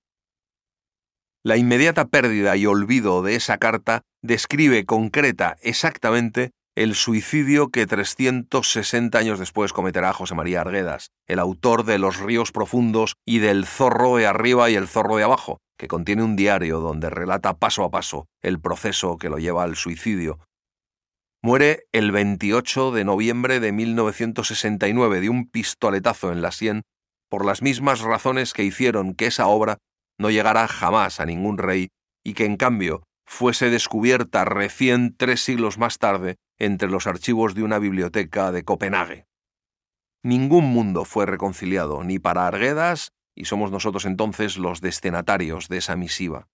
La 1.43 1.57
inmediata 1.57 2.07
pérdida 2.07 2.57
y 2.57 2.67
olvido 2.67 3.23
de 3.23 3.35
esa 3.35 3.59
carta 3.59 4.03
describe 4.23 4.87
concreta 4.87 5.57
exactamente 5.61 6.53
el 6.81 6.95
suicidio 6.95 7.69
que 7.69 7.87
360 7.87 9.19
años 9.19 9.39
después 9.39 9.75
cometerá 9.75 10.15
José 10.15 10.35
María 10.35 10.63
Arguedas, 10.63 11.11
el 11.27 11.39
autor 11.39 11.85
de 11.85 11.99
Los 11.99 12.21
ríos 12.21 12.53
profundos 12.53 13.17
y 13.27 13.39
del 13.39 13.67
Zorro 13.67 14.17
de 14.17 14.27
arriba 14.27 14.71
y 14.71 14.77
el 14.77 14.89
Zorro 14.89 15.17
de 15.17 15.25
abajo, 15.25 15.59
que 15.79 15.89
contiene 15.89 16.23
un 16.23 16.37
diario 16.37 16.81
donde 16.81 17.11
relata 17.11 17.59
paso 17.59 17.85
a 17.85 17.91
paso 17.91 18.29
el 18.41 18.61
proceso 18.61 19.19
que 19.19 19.29
lo 19.29 19.37
lleva 19.37 19.63
al 19.63 19.77
suicidio. 19.77 20.39
Muere 21.43 21.85
el 21.93 22.13
28 22.13 22.93
de 22.93 23.05
noviembre 23.05 23.61
de 23.61 23.73
1969 23.73 25.21
de 25.21 25.29
un 25.29 25.51
pistoletazo 25.51 26.33
en 26.33 26.41
la 26.41 26.51
sien 26.51 26.81
por 27.29 27.45
las 27.45 27.61
mismas 27.61 28.01
razones 28.01 28.55
que 28.55 28.65
hicieron 28.65 29.13
que 29.13 29.27
esa 29.27 29.49
obra 29.49 29.77
no 30.19 30.31
llegara 30.31 30.67
jamás 30.67 31.21
a 31.21 31.27
ningún 31.27 31.59
rey 31.59 31.89
y 32.25 32.33
que 32.33 32.47
en 32.47 32.57
cambio 32.57 33.03
fuese 33.27 33.69
descubierta 33.69 34.47
recién 34.47 35.15
tres 35.15 35.43
siglos 35.43 35.77
más 35.77 35.99
tarde 35.99 36.37
entre 36.61 36.88
los 36.88 37.09
archivos 37.09 37.55
de 37.55 37.64
una 37.64 37.81
biblioteca 37.81 38.52
de 38.52 38.62
Copenhague. 38.62 39.26
Ningún 40.23 40.67
mundo 40.67 41.05
fue 41.05 41.26
reconciliado, 41.26 42.05
ni 42.05 42.19
para 42.19 42.47
Arguedas, 42.47 43.12
y 43.35 43.47
somos 43.47 43.73
nosotros 43.73 44.05
entonces 44.05 44.59
los 44.59 44.81
destinatarios 44.81 45.69
de 45.69 45.79
esa 45.79 45.97
misiva. 45.97 46.47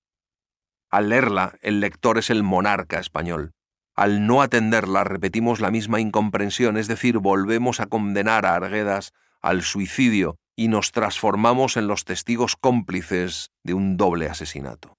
Al 0.88 1.08
leerla, 1.08 1.58
el 1.60 1.80
lector 1.80 2.16
es 2.16 2.30
el 2.30 2.44
monarca 2.44 3.00
español. 3.00 3.52
Al 3.96 4.26
no 4.26 4.40
atenderla, 4.40 5.02
repetimos 5.02 5.60
la 5.60 5.72
misma 5.72 6.00
incomprensión, 6.00 6.76
es 6.76 6.86
decir, 6.86 7.18
volvemos 7.18 7.80
a 7.80 7.86
condenar 7.86 8.46
a 8.46 8.54
Arguedas 8.54 9.12
al 9.42 9.62
suicidio 9.62 10.36
y 10.54 10.68
nos 10.68 10.92
transformamos 10.92 11.76
en 11.76 11.88
los 11.88 12.04
testigos 12.04 12.56
cómplices 12.56 13.50
de 13.64 13.75
un 13.75 13.96
doble 13.96 14.28
asesinato. 14.28 14.95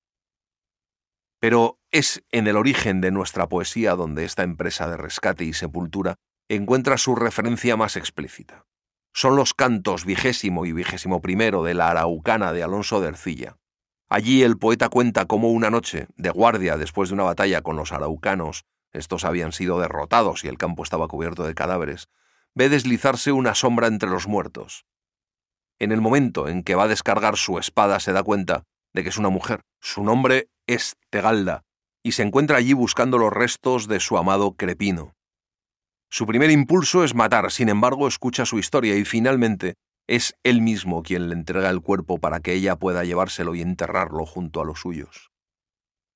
Pero 1.39 1.79
es 1.91 2.23
en 2.31 2.47
el 2.47 2.57
origen 2.57 3.01
de 3.01 3.11
nuestra 3.11 3.47
poesía 3.47 3.95
donde 3.95 4.25
esta 4.25 4.43
empresa 4.43 4.89
de 4.89 4.97
rescate 4.97 5.45
y 5.45 5.53
sepultura 5.53 6.15
encuentra 6.49 6.97
su 6.97 7.15
referencia 7.15 7.75
más 7.77 7.95
explícita. 7.95 8.65
Son 9.13 9.35
los 9.35 9.53
cantos 9.53 10.05
vigésimo 10.05 10.65
y 10.65 10.71
vigésimo 10.71 11.21
primero 11.21 11.63
de 11.63 11.73
la 11.73 11.89
Araucana 11.89 12.53
de 12.53 12.63
Alonso 12.63 13.01
de 13.01 13.09
Ercilla. 13.09 13.57
Allí 14.09 14.43
el 14.43 14.57
poeta 14.57 14.89
cuenta 14.89 15.25
cómo 15.25 15.51
una 15.51 15.69
noche, 15.69 16.07
de 16.15 16.29
guardia 16.29 16.77
después 16.77 17.09
de 17.09 17.15
una 17.15 17.23
batalla 17.23 17.61
con 17.61 17.75
los 17.75 17.91
araucanos, 17.91 18.65
estos 18.93 19.25
habían 19.25 19.51
sido 19.51 19.79
derrotados 19.79 20.45
y 20.45 20.47
el 20.47 20.57
campo 20.57 20.83
estaba 20.83 21.07
cubierto 21.07 21.43
de 21.43 21.55
cadáveres, 21.55 22.07
ve 22.55 22.69
deslizarse 22.69 23.31
una 23.31 23.53
sombra 23.53 23.87
entre 23.87 24.09
los 24.09 24.27
muertos. 24.27 24.85
En 25.79 25.91
el 25.91 26.01
momento 26.01 26.47
en 26.47 26.63
que 26.63 26.75
va 26.75 26.83
a 26.83 26.87
descargar 26.87 27.37
su 27.37 27.59
espada 27.59 27.99
se 27.99 28.13
da 28.13 28.23
cuenta 28.23 28.63
de 28.93 29.03
que 29.03 29.09
es 29.09 29.17
una 29.17 29.29
mujer. 29.29 29.61
Su 29.79 30.03
nombre 30.03 30.49
es 30.67 30.95
Tegalda, 31.09 31.63
y 32.03 32.11
se 32.11 32.23
encuentra 32.23 32.57
allí 32.57 32.73
buscando 32.73 33.17
los 33.17 33.33
restos 33.33 33.87
de 33.87 33.99
su 33.99 34.17
amado 34.17 34.55
Crepino. 34.55 35.13
Su 36.09 36.25
primer 36.25 36.51
impulso 36.51 37.03
es 37.03 37.15
matar, 37.15 37.51
sin 37.51 37.69
embargo 37.69 38.07
escucha 38.07 38.45
su 38.45 38.59
historia 38.59 38.95
y 38.95 39.05
finalmente 39.05 39.75
es 40.07 40.35
él 40.43 40.61
mismo 40.61 41.03
quien 41.03 41.27
le 41.27 41.35
entrega 41.35 41.69
el 41.69 41.81
cuerpo 41.81 42.17
para 42.17 42.39
que 42.39 42.53
ella 42.53 42.77
pueda 42.77 43.03
llevárselo 43.03 43.55
y 43.55 43.61
enterrarlo 43.61 44.25
junto 44.25 44.61
a 44.61 44.65
los 44.65 44.79
suyos. 44.79 45.31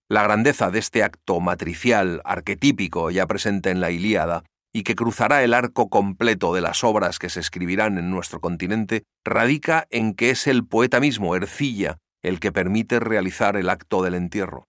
La 0.10 0.24
grandeza 0.24 0.72
de 0.72 0.80
este 0.80 1.04
acto 1.04 1.40
matricial, 1.40 2.22
arquetípico 2.24 3.12
ya 3.12 3.28
presente 3.28 3.70
en 3.70 3.82
la 3.82 3.92
Ilíada, 3.92 4.44
y 4.74 4.84
que 4.84 4.96
cruzará 4.96 5.44
el 5.44 5.54
arco 5.54 5.90
completo 5.90 6.54
de 6.54 6.62
las 6.62 6.84
obras 6.84 7.20
que 7.20 7.30
se 7.30 7.42
escribirán 7.42 7.98
en 7.98 8.10
nuestro 8.10 8.40
continente, 8.40 9.04
radica 9.26 9.88
en 9.90 10.14
que 10.14 10.30
es 10.30 10.48
el 10.48 10.66
poeta 10.66 11.02
mismo, 11.02 11.36
Ercilla, 11.36 11.98
el 12.22 12.40
que 12.40 12.52
permite 12.52 13.00
realizar 13.00 13.56
el 13.58 13.70
acto 13.70 14.02
del 14.04 14.16
entierro. 14.16 14.68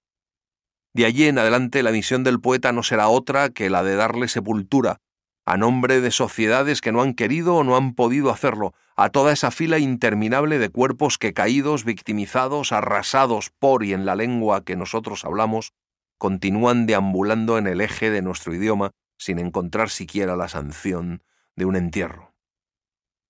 De 0.94 1.06
allí 1.06 1.24
en 1.24 1.38
adelante 1.38 1.82
la 1.82 1.90
misión 1.90 2.24
del 2.24 2.40
poeta 2.40 2.72
no 2.72 2.82
será 2.82 3.08
otra 3.08 3.50
que 3.50 3.70
la 3.70 3.82
de 3.82 3.96
darle 3.96 4.28
sepultura, 4.28 5.00
a 5.44 5.56
nombre 5.56 6.00
de 6.00 6.10
sociedades 6.10 6.80
que 6.80 6.92
no 6.92 7.02
han 7.02 7.14
querido 7.14 7.56
o 7.56 7.64
no 7.64 7.76
han 7.76 7.94
podido 7.94 8.30
hacerlo, 8.30 8.74
a 8.96 9.08
toda 9.08 9.32
esa 9.32 9.50
fila 9.50 9.78
interminable 9.78 10.58
de 10.58 10.68
cuerpos 10.68 11.18
que 11.18 11.32
caídos, 11.32 11.84
victimizados, 11.84 12.72
arrasados 12.72 13.50
por 13.58 13.84
y 13.84 13.92
en 13.92 14.04
la 14.04 14.14
lengua 14.14 14.64
que 14.64 14.76
nosotros 14.76 15.24
hablamos, 15.24 15.72
continúan 16.18 16.86
deambulando 16.86 17.58
en 17.58 17.66
el 17.66 17.80
eje 17.80 18.10
de 18.10 18.22
nuestro 18.22 18.54
idioma 18.54 18.92
sin 19.18 19.38
encontrar 19.38 19.88
siquiera 19.88 20.36
la 20.36 20.48
sanción 20.48 21.22
de 21.56 21.64
un 21.64 21.76
entierro. 21.76 22.34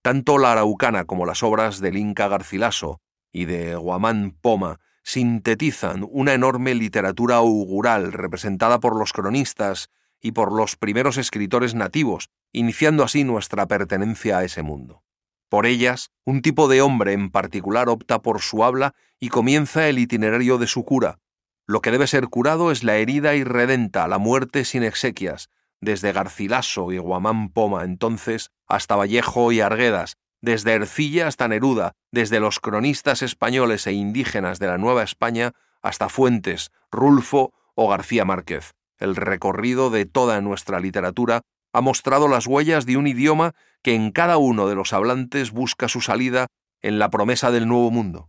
Tanto 0.02 0.36
la 0.36 0.52
Araucana 0.52 1.04
como 1.04 1.26
las 1.26 1.42
obras 1.42 1.80
del 1.80 1.96
Inca 1.96 2.28
Garcilaso 2.28 3.00
y 3.32 3.46
de 3.46 3.74
Guamán 3.74 4.36
Poma 4.40 4.80
sintetizan 5.02 6.06
una 6.08 6.34
enorme 6.34 6.74
literatura 6.74 7.36
augural 7.36 8.12
representada 8.12 8.78
por 8.78 8.96
los 8.96 9.12
cronistas 9.12 9.90
y 10.20 10.32
por 10.32 10.52
los 10.52 10.76
primeros 10.76 11.16
escritores 11.16 11.74
nativos, 11.74 12.30
iniciando 12.52 13.02
así 13.02 13.24
nuestra 13.24 13.66
pertenencia 13.66 14.38
a 14.38 14.44
ese 14.44 14.62
mundo. 14.62 15.02
Por 15.48 15.66
ellas, 15.66 16.12
un 16.24 16.40
tipo 16.40 16.68
de 16.68 16.80
hombre 16.80 17.12
en 17.12 17.30
particular 17.30 17.88
opta 17.88 18.22
por 18.22 18.40
su 18.40 18.64
habla 18.64 18.94
y 19.18 19.28
comienza 19.28 19.88
el 19.88 19.98
itinerario 19.98 20.58
de 20.58 20.66
su 20.66 20.84
cura. 20.84 21.18
Lo 21.66 21.80
que 21.80 21.90
debe 21.90 22.06
ser 22.06 22.28
curado 22.28 22.70
es 22.70 22.84
la 22.84 22.96
herida 22.96 23.34
irredenta, 23.34 24.08
la 24.08 24.18
muerte 24.18 24.64
sin 24.64 24.82
exequias, 24.82 25.50
desde 25.80 26.12
Garcilaso 26.12 26.92
y 26.92 26.98
Guamán 26.98 27.50
Poma 27.50 27.84
entonces 27.84 28.50
hasta 28.66 28.96
Vallejo 28.96 29.52
y 29.52 29.60
Arguedas, 29.60 30.16
desde 30.42 30.72
Ercilla 30.72 31.28
hasta 31.28 31.48
Neruda, 31.48 31.92
desde 32.10 32.40
los 32.40 32.60
cronistas 32.60 33.22
españoles 33.22 33.86
e 33.86 33.92
indígenas 33.92 34.58
de 34.58 34.66
la 34.66 34.76
Nueva 34.76 35.04
España 35.04 35.52
hasta 35.80 36.08
Fuentes, 36.08 36.70
Rulfo 36.90 37.54
o 37.74 37.88
García 37.88 38.24
Márquez. 38.24 38.74
El 38.98 39.16
recorrido 39.16 39.88
de 39.90 40.04
toda 40.04 40.40
nuestra 40.40 40.80
literatura 40.80 41.42
ha 41.72 41.80
mostrado 41.80 42.28
las 42.28 42.46
huellas 42.46 42.84
de 42.84 42.96
un 42.96 43.06
idioma 43.06 43.54
que 43.82 43.94
en 43.94 44.10
cada 44.10 44.36
uno 44.36 44.68
de 44.68 44.74
los 44.74 44.92
hablantes 44.92 45.52
busca 45.52 45.88
su 45.88 46.00
salida 46.00 46.48
en 46.82 46.98
la 46.98 47.08
promesa 47.08 47.50
del 47.50 47.66
nuevo 47.66 47.90
mundo. 47.90 48.28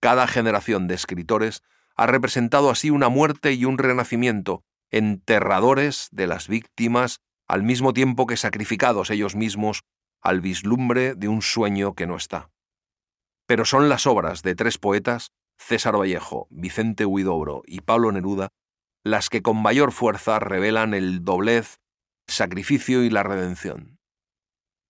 Cada 0.00 0.26
generación 0.26 0.86
de 0.88 0.94
escritores 0.94 1.62
ha 1.96 2.06
representado 2.06 2.70
así 2.70 2.90
una 2.90 3.08
muerte 3.08 3.52
y 3.52 3.64
un 3.64 3.78
renacimiento, 3.78 4.64
enterradores 4.90 6.08
de 6.10 6.26
las 6.26 6.48
víctimas 6.48 7.20
al 7.46 7.62
mismo 7.62 7.92
tiempo 7.92 8.26
que 8.26 8.36
sacrificados 8.36 9.10
ellos 9.10 9.36
mismos 9.36 9.82
al 10.24 10.40
vislumbre 10.40 11.14
de 11.14 11.28
un 11.28 11.42
sueño 11.42 11.94
que 11.94 12.06
no 12.06 12.16
está. 12.16 12.50
Pero 13.46 13.64
son 13.64 13.88
las 13.88 14.06
obras 14.06 14.42
de 14.42 14.54
tres 14.54 14.78
poetas, 14.78 15.30
César 15.58 15.96
Vallejo, 15.96 16.48
Vicente 16.50 17.04
Huidobro 17.04 17.62
y 17.66 17.82
Pablo 17.82 18.10
Neruda, 18.10 18.48
las 19.04 19.28
que 19.28 19.42
con 19.42 19.60
mayor 19.60 19.92
fuerza 19.92 20.40
revelan 20.40 20.94
el 20.94 21.24
doblez, 21.24 21.76
sacrificio 22.26 23.04
y 23.04 23.10
la 23.10 23.22
redención. 23.22 23.98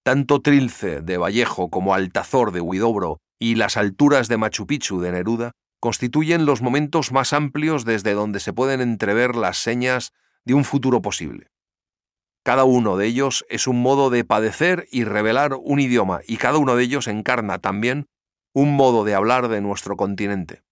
Tanto 0.04 0.40
Trilce 0.40 1.00
de 1.00 1.18
Vallejo 1.18 1.68
como 1.68 1.94
Altazor 1.94 2.52
de 2.52 2.60
Huidobro 2.60 3.18
y 3.40 3.56
las 3.56 3.76
alturas 3.76 4.28
de 4.28 4.36
Machu 4.36 4.66
Picchu 4.66 5.00
de 5.00 5.10
Neruda 5.10 5.52
constituyen 5.80 6.46
los 6.46 6.62
momentos 6.62 7.10
más 7.10 7.32
amplios 7.32 7.84
desde 7.84 8.14
donde 8.14 8.38
se 8.38 8.52
pueden 8.52 8.80
entrever 8.80 9.34
las 9.34 9.58
señas 9.58 10.12
de 10.44 10.54
un 10.54 10.64
futuro 10.64 11.02
posible. 11.02 11.53
Cada 12.44 12.64
uno 12.64 12.98
de 12.98 13.06
ellos 13.06 13.46
es 13.48 13.66
un 13.66 13.80
modo 13.80 14.10
de 14.10 14.22
padecer 14.22 14.86
y 14.92 15.04
revelar 15.04 15.54
un 15.54 15.80
idioma, 15.80 16.20
y 16.28 16.36
cada 16.36 16.58
uno 16.58 16.76
de 16.76 16.84
ellos 16.84 17.08
encarna 17.08 17.58
también 17.58 18.06
un 18.54 18.76
modo 18.76 19.02
de 19.04 19.14
hablar 19.14 19.48
de 19.48 19.62
nuestro 19.62 19.96
continente. 19.96 20.62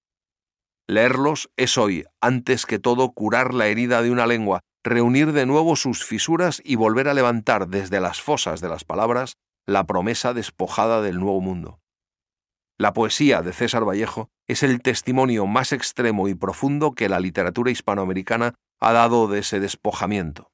Leerlos 0.86 1.50
es 1.56 1.78
hoy, 1.78 2.04
antes 2.20 2.66
que 2.66 2.78
todo, 2.78 3.12
curar 3.12 3.54
la 3.54 3.68
herida 3.68 4.02
de 4.02 4.10
una 4.10 4.26
lengua, 4.26 4.60
reunir 4.84 5.32
de 5.32 5.46
nuevo 5.46 5.74
sus 5.74 6.04
fisuras 6.04 6.60
y 6.62 6.76
volver 6.76 7.08
a 7.08 7.14
levantar 7.14 7.68
desde 7.68 8.00
las 8.00 8.20
fosas 8.20 8.60
de 8.60 8.68
las 8.68 8.84
palabras 8.84 9.38
la 9.66 9.86
promesa 9.86 10.34
despojada 10.34 11.00
del 11.00 11.20
nuevo 11.20 11.40
mundo. 11.40 11.80
La 12.78 12.92
poesía 12.92 13.40
de 13.40 13.54
César 13.54 13.88
Vallejo 13.88 14.28
es 14.46 14.62
el 14.62 14.82
testimonio 14.82 15.46
más 15.46 15.72
extremo 15.72 16.28
y 16.28 16.34
profundo 16.34 16.92
que 16.92 17.08
la 17.08 17.20
literatura 17.20 17.70
hispanoamericana 17.70 18.54
ha 18.78 18.92
dado 18.92 19.28
de 19.28 19.38
ese 19.38 19.58
despojamiento. 19.58 20.51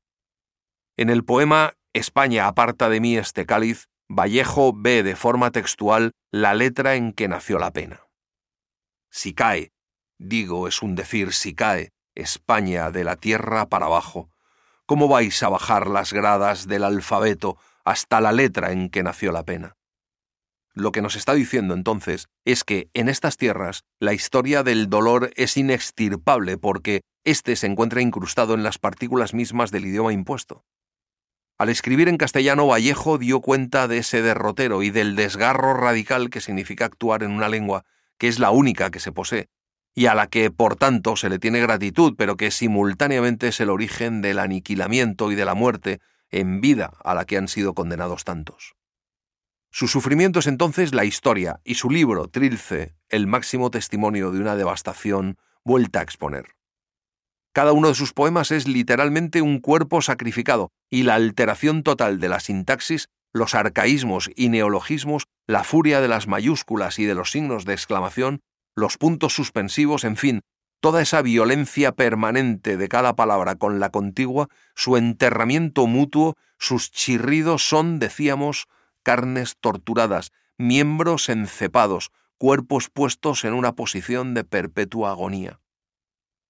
En 0.99 1.11
el 1.11 1.25
poema 1.25 1.75
España 1.93 2.49
aparta 2.49 2.89
de 2.89 2.99
mí 2.99 3.17
este 3.17 3.47
cáliz, 3.47 3.87
Vallejo 4.09 4.73
ve 4.75 5.05
de 5.05 5.15
forma 5.15 5.53
textual 5.53 6.11
la 6.33 6.55
letra 6.55 6.97
en 6.97 7.13
que 7.13 7.29
nació 7.29 7.61
la 7.61 7.73
pena. 7.73 8.09
Si 9.09 9.33
cae, 9.33 9.71
digo 10.19 10.67
es 10.67 10.83
un 10.83 10.97
decir 10.97 11.33
si 11.35 11.55
cae, 11.55 11.93
España 12.17 12.91
de 12.91 13.05
la 13.05 13.15
tierra 13.15 13.69
para 13.69 13.87
abajo, 13.87 14.29
¿cómo 14.87 15.07
vais 15.07 15.41
a 15.45 15.49
bajar 15.49 15.87
las 15.87 16.13
gradas 16.13 16.67
del 16.67 16.83
alfabeto 16.83 17.59
hasta 17.85 18.21
la 18.21 18.33
letra 18.33 18.73
en 18.73 18.91
que 18.91 19.05
nació 19.05 19.31
la 19.31 19.45
pena? 19.45 19.77
Lo 20.75 20.91
que 20.91 21.01
nos 21.01 21.15
está 21.15 21.35
diciendo 21.35 21.75
entonces 21.75 22.27
es 22.45 22.65
que 22.65 22.91
en 22.93 23.09
estas 23.09 23.37
tierras 23.37 23.85
la 24.01 24.15
historia 24.15 24.65
del 24.65 24.91
dolor 24.91 25.31
es 25.37 25.57
inextirpable 25.57 26.59
porque 26.59 27.03
éste 27.23 27.55
se 27.55 27.69
encuentra 27.69 28.01
incrustado 28.01 28.55
en 28.55 28.65
las 28.65 28.79
partículas 28.79 29.33
mismas 29.33 29.71
del 29.71 29.87
idioma 29.87 30.13
impuesto. 30.13 30.65
Al 31.59 31.71
escribir 31.71 32.09
en 32.09 32.19
castellano, 32.19 32.69
Vallejo 32.69 33.19
dio 33.19 33.41
cuenta 33.41 33.89
de 33.89 33.99
ese 33.99 34.23
derrotero 34.23 34.85
y 34.85 34.91
del 34.91 35.17
desgarro 35.17 35.75
radical 35.75 36.31
que 36.31 36.41
significa 36.41 36.85
actuar 36.85 37.25
en 37.25 37.33
una 37.33 37.49
lengua 37.49 37.85
que 38.17 38.29
es 38.29 38.39
la 38.39 38.53
única 38.53 38.91
que 38.91 39.01
se 39.01 39.11
posee, 39.11 39.49
y 39.93 40.07
a 40.07 40.15
la 40.15 40.29
que, 40.29 40.53
por 40.53 40.77
tanto, 40.77 41.17
se 41.17 41.29
le 41.29 41.41
tiene 41.41 41.61
gratitud, 41.61 42.15
pero 42.17 42.37
que 42.37 42.53
simultáneamente 42.53 43.49
es 43.49 43.59
el 43.59 43.71
origen 43.71 44.23
del 44.23 44.39
aniquilamiento 44.39 45.33
y 45.33 45.35
de 45.35 45.45
la 45.45 45.55
muerte 45.55 46.01
en 46.31 46.61
vida 46.61 46.93
a 47.03 47.15
la 47.15 47.25
que 47.25 47.37
han 47.37 47.49
sido 47.49 47.75
condenados 47.75 48.23
tantos. 48.23 48.77
Su 49.71 49.89
sufrimiento 49.89 50.39
es 50.39 50.47
entonces 50.47 50.95
la 50.95 51.05
historia 51.05 51.61
y 51.65 51.75
su 51.75 51.91
libro, 51.91 52.29
Trilce, 52.29 52.95
el 53.09 53.27
máximo 53.27 53.71
testimonio 53.71 54.31
de 54.31 54.41
una 54.41 54.55
devastación 54.55 55.39
vuelta 55.65 55.99
a 56.01 56.03
exponer. 56.03 56.58
Cada 57.59 57.73
uno 57.73 57.89
de 57.89 57.97
sus 57.97 58.13
poemas 58.13 58.53
es 58.53 58.69
literalmente 58.69 59.43
un 59.43 59.59
cuerpo 59.59 60.01
sacrificado 60.01 60.71
y 60.89 61.03
la 61.03 61.17
alteración 61.17 61.83
total 61.83 62.21
de 62.21 62.29
la 62.29 62.39
sintaxis, 62.39 63.09
los 63.33 63.57
arcaísmos 63.57 64.31
y 64.37 64.49
neologismos, 64.49 65.25
la 65.49 65.65
furia 65.65 66.01
de 66.01 66.07
las 66.07 66.29
mayúsculas 66.29 67.01
y 67.01 67.05
de 67.05 67.17
los 67.17 67.33
signos 67.33 67.65
de 67.65 67.73
exclamación, 67.73 68.43
los 68.77 68.97
puntos 68.97 69.33
suspensivos, 69.33 70.05
en 70.05 70.17
fin, 70.17 70.43
toda 70.79 71.03
esa 71.03 71.21
violencia 71.21 71.91
permanente 71.91 72.77
de 72.77 72.89
cada 72.89 73.17
palabra 73.17 73.57
con 73.57 73.81
la 73.81 73.91
contigua, 73.91 74.47
su 74.77 74.97
enterramiento 74.97 75.89
mutuo, 75.89 76.37
sus 76.61 76.93
chirridos 76.93 77.69
son, 77.69 77.99
decíamos, 77.99 78.69
carnes 79.03 79.57
torturadas, 79.61 80.31
miembros 80.59 81.29
encepados, 81.29 82.13
cuerpos 82.37 82.89
puestos 82.89 83.43
en 83.43 83.55
una 83.55 83.73
posición 83.73 84.35
de 84.35 84.45
perpetua 84.45 85.11
agonía. 85.11 85.59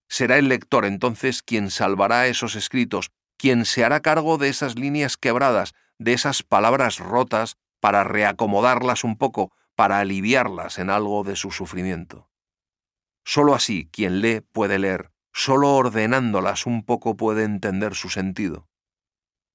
Será 0.08 0.38
el 0.38 0.48
lector 0.48 0.84
entonces 0.84 1.42
quien 1.42 1.70
salvará 1.70 2.26
esos 2.26 2.54
escritos, 2.54 3.10
quien 3.36 3.64
se 3.64 3.84
hará 3.84 4.00
cargo 4.00 4.38
de 4.38 4.48
esas 4.48 4.76
líneas 4.76 5.16
quebradas, 5.16 5.74
de 5.98 6.12
esas 6.12 6.42
palabras 6.42 6.98
rotas, 6.98 7.56
para 7.80 8.04
reacomodarlas 8.04 9.04
un 9.04 9.16
poco, 9.16 9.52
para 9.76 10.00
aliviarlas 10.00 10.78
en 10.78 10.90
algo 10.90 11.22
de 11.22 11.36
su 11.36 11.50
sufrimiento. 11.50 12.28
Solo 13.24 13.54
así 13.54 13.88
quien 13.92 14.20
lee 14.20 14.40
puede 14.40 14.78
leer, 14.78 15.10
solo 15.32 15.74
ordenándolas 15.74 16.66
un 16.66 16.84
poco 16.84 17.16
puede 17.16 17.44
entender 17.44 17.94
su 17.94 18.08
sentido. 18.08 18.66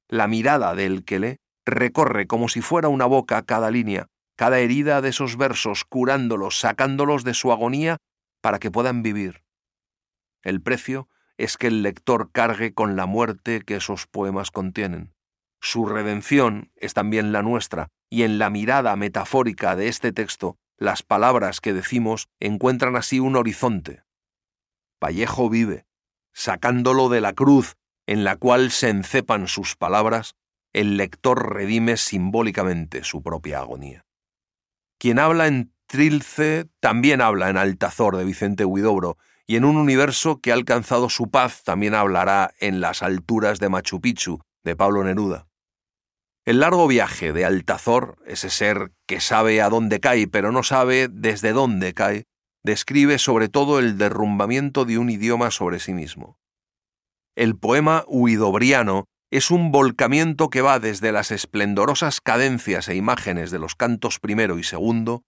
La 0.07 0.27
mirada 0.27 0.75
del 0.75 1.03
que 1.03 1.19
lee 1.19 1.37
recorre 1.65 2.27
como 2.27 2.47
si 2.49 2.61
fuera 2.61 2.87
una 2.87 3.05
boca 3.05 3.41
cada 3.43 3.71
línea, 3.71 4.07
cada 4.35 4.59
herida 4.59 5.01
de 5.01 5.09
esos 5.09 5.37
versos, 5.37 5.83
curándolos, 5.85 6.59
sacándolos 6.59 7.23
de 7.23 7.33
su 7.33 7.51
agonía 7.51 7.97
para 8.41 8.59
que 8.59 8.71
puedan 8.71 9.03
vivir. 9.03 9.42
El 10.43 10.61
precio 10.61 11.09
es 11.37 11.57
que 11.57 11.67
el 11.67 11.81
lector 11.81 12.31
cargue 12.31 12.73
con 12.73 12.95
la 12.95 13.05
muerte 13.05 13.61
que 13.61 13.77
esos 13.77 14.05
poemas 14.07 14.51
contienen. 14.51 15.13
Su 15.59 15.85
redención 15.85 16.71
es 16.75 16.93
también 16.93 17.31
la 17.31 17.41
nuestra, 17.41 17.87
y 18.09 18.23
en 18.23 18.37
la 18.37 18.49
mirada 18.49 18.95
metafórica 18.95 19.75
de 19.75 19.87
este 19.87 20.11
texto, 20.11 20.57
las 20.77 21.01
palabras 21.01 21.61
que 21.61 21.73
decimos 21.73 22.27
encuentran 22.39 22.95
así 22.95 23.19
un 23.19 23.35
horizonte. 23.35 24.03
Vallejo 25.01 25.49
vive, 25.49 25.85
sacándolo 26.33 27.09
de 27.09 27.21
la 27.21 27.33
cruz 27.33 27.75
en 28.05 28.23
la 28.23 28.35
cual 28.35 28.71
se 28.71 28.89
encepan 28.89 29.47
sus 29.47 29.75
palabras, 29.75 30.35
el 30.73 30.97
lector 30.97 31.53
redime 31.53 31.97
simbólicamente 31.97 33.03
su 33.03 33.21
propia 33.21 33.59
agonía. 33.59 34.05
Quien 34.97 35.19
habla 35.19 35.47
en 35.47 35.73
Trilce 35.87 36.69
también 36.79 37.21
habla 37.21 37.49
en 37.49 37.57
Altazor 37.57 38.17
de 38.17 38.25
Vicente 38.25 38.65
Huidobro, 38.65 39.17
y 39.47 39.55
en 39.57 39.65
un 39.65 39.77
universo 39.77 40.39
que 40.39 40.51
ha 40.51 40.55
alcanzado 40.55 41.09
su 41.09 41.29
paz 41.29 41.63
también 41.63 41.95
hablará 41.95 42.53
en 42.59 42.81
las 42.81 43.03
alturas 43.03 43.59
de 43.59 43.69
Machu 43.69 43.99
Picchu 43.99 44.39
de 44.63 44.75
Pablo 44.75 45.03
Neruda. 45.03 45.47
El 46.45 46.59
largo 46.59 46.87
viaje 46.87 47.31
de 47.31 47.45
Altazor, 47.45 48.17
ese 48.25 48.49
ser 48.49 48.91
que 49.07 49.19
sabe 49.19 49.61
a 49.61 49.69
dónde 49.69 49.99
cae 49.99 50.27
pero 50.27 50.51
no 50.51 50.63
sabe 50.63 51.07
desde 51.09 51.53
dónde 51.53 51.93
cae, 51.93 52.25
describe 52.63 53.17
sobre 53.17 53.49
todo 53.49 53.79
el 53.79 53.97
derrumbamiento 53.97 54.85
de 54.85 54.97
un 54.97 55.09
idioma 55.09 55.51
sobre 55.51 55.79
sí 55.79 55.93
mismo. 55.93 56.37
El 57.35 57.57
poema 57.57 58.03
huidobriano 58.07 59.05
es 59.31 59.51
un 59.51 59.71
volcamiento 59.71 60.49
que 60.49 60.61
va 60.61 60.79
desde 60.79 61.11
las 61.11 61.31
esplendorosas 61.31 62.21
cadencias 62.21 62.87
e 62.87 62.95
imágenes 62.95 63.49
de 63.49 63.59
los 63.59 63.75
cantos 63.75 64.19
primero 64.19 64.59
y 64.59 64.63
segundo, 64.63 65.23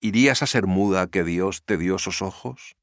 ¿irías 0.00 0.42
a 0.42 0.46
ser 0.46 0.66
muda 0.66 1.06
que 1.06 1.22
Dios 1.22 1.62
te 1.64 1.76
dio 1.76 1.96
esos 1.96 2.22
ojos? 2.22 2.76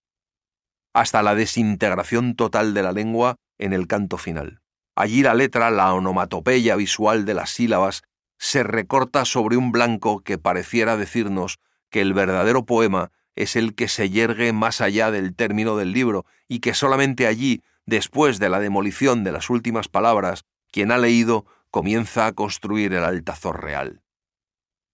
Hasta 0.94 1.24
la 1.24 1.36
desintegración 1.36 2.36
total 2.36 2.74
de 2.74 2.84
la 2.84 2.92
lengua 2.92 3.36
en 3.58 3.74
el 3.74 3.88
canto 3.88 4.18
final. 4.18 4.62
Allí 4.96 5.24
la 5.24 5.34
letra, 5.34 5.72
la 5.72 5.94
onomatopeya 5.94 6.76
visual 6.76 7.26
de 7.26 7.34
las 7.34 7.52
sílabas, 7.52 8.04
se 8.38 8.64
recorta 8.64 9.26
sobre 9.26 9.56
un 9.56 9.72
blanco 9.72 10.22
que 10.22 10.38
pareciera 10.38 10.98
decirnos 10.98 11.60
que 11.90 12.02
el 12.02 12.14
verdadero 12.14 12.66
poema 12.66 13.12
es 13.36 13.56
el 13.56 13.76
que 13.76 13.88
se 13.88 14.10
yergue 14.10 14.52
más 14.52 14.82
allá 14.82 15.12
del 15.12 15.36
término 15.36 15.78
del 15.78 15.94
libro 15.94 16.26
y 16.48 16.60
que 16.60 16.74
solamente 16.74 17.28
allí 17.28 17.64
después 17.86 18.40
de 18.40 18.50
la 18.50 18.60
demolición 18.60 19.24
de 19.24 19.32
las 19.32 19.50
últimas 19.50 19.88
palabras, 19.88 20.44
quien 20.72 20.92
ha 20.92 20.98
leído 20.98 21.46
comienza 21.70 22.28
a 22.28 22.34
construir 22.34 22.94
el 22.94 23.04
altazor 23.04 23.64
real. 23.64 24.02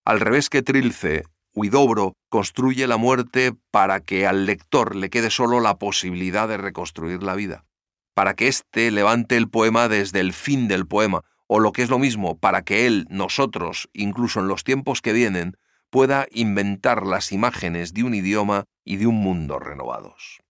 Al 0.06 0.20
revés 0.20 0.50
que 0.50 0.62
Trilce, 0.62 1.24
Huidobro 1.58 2.14
construye 2.30 2.86
la 2.86 2.98
muerte 2.98 3.52
para 3.72 4.00
que 4.00 4.28
al 4.28 4.46
lector 4.46 4.96
le 4.96 5.10
quede 5.10 5.32
solo 5.32 5.60
la 5.60 5.80
posibilidad 5.80 6.48
de 6.48 6.58
reconstruir 6.58 7.24
la 7.24 7.34
vida, 7.34 7.66
para 8.14 8.36
que 8.36 8.48
éste 8.48 8.92
levante 8.92 9.38
el 9.38 9.50
poema 9.50 9.88
desde 9.88 10.20
el 10.20 10.34
fin 10.34 10.68
del 10.68 10.86
poema, 10.86 11.24
o 11.48 11.60
lo 11.60 11.72
que 11.72 11.82
es 11.82 11.90
lo 11.90 11.98
mismo, 11.98 12.38
para 12.38 12.62
que 12.62 12.86
él, 12.86 13.08
nosotros, 13.10 13.90
incluso 13.94 14.40
en 14.40 14.48
los 14.48 14.64
tiempos 14.64 15.02
que 15.02 15.14
vienen, 15.14 15.58
pueda 15.90 16.28
inventar 16.30 17.08
las 17.08 17.32
imágenes 17.32 17.92
de 17.92 18.04
un 18.04 18.14
idioma 18.14 18.66
y 18.86 18.98
de 18.98 19.08
un 19.08 19.16
mundo 19.16 19.58
renovados. 19.58 20.44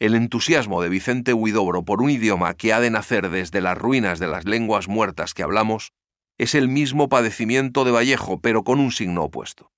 El 0.00 0.16
entusiasmo 0.16 0.82
de 0.82 0.88
Vicente 0.88 1.34
Huidobro 1.34 1.84
por 1.84 2.02
un 2.02 2.10
idioma 2.10 2.54
que 2.54 2.72
ha 2.72 2.80
de 2.80 2.90
nacer 2.90 3.30
desde 3.30 3.60
las 3.60 3.78
ruinas 3.78 4.18
de 4.18 4.26
las 4.26 4.44
lenguas 4.44 4.88
muertas 4.88 5.34
que 5.34 5.44
hablamos 5.44 5.92
es 6.36 6.56
el 6.56 6.66
mismo 6.66 7.08
padecimiento 7.08 7.84
de 7.84 7.92
Vallejo, 7.92 8.40
pero 8.40 8.64
con 8.64 8.80
un 8.80 8.90
signo 8.90 9.22
opuesto. 9.22 9.70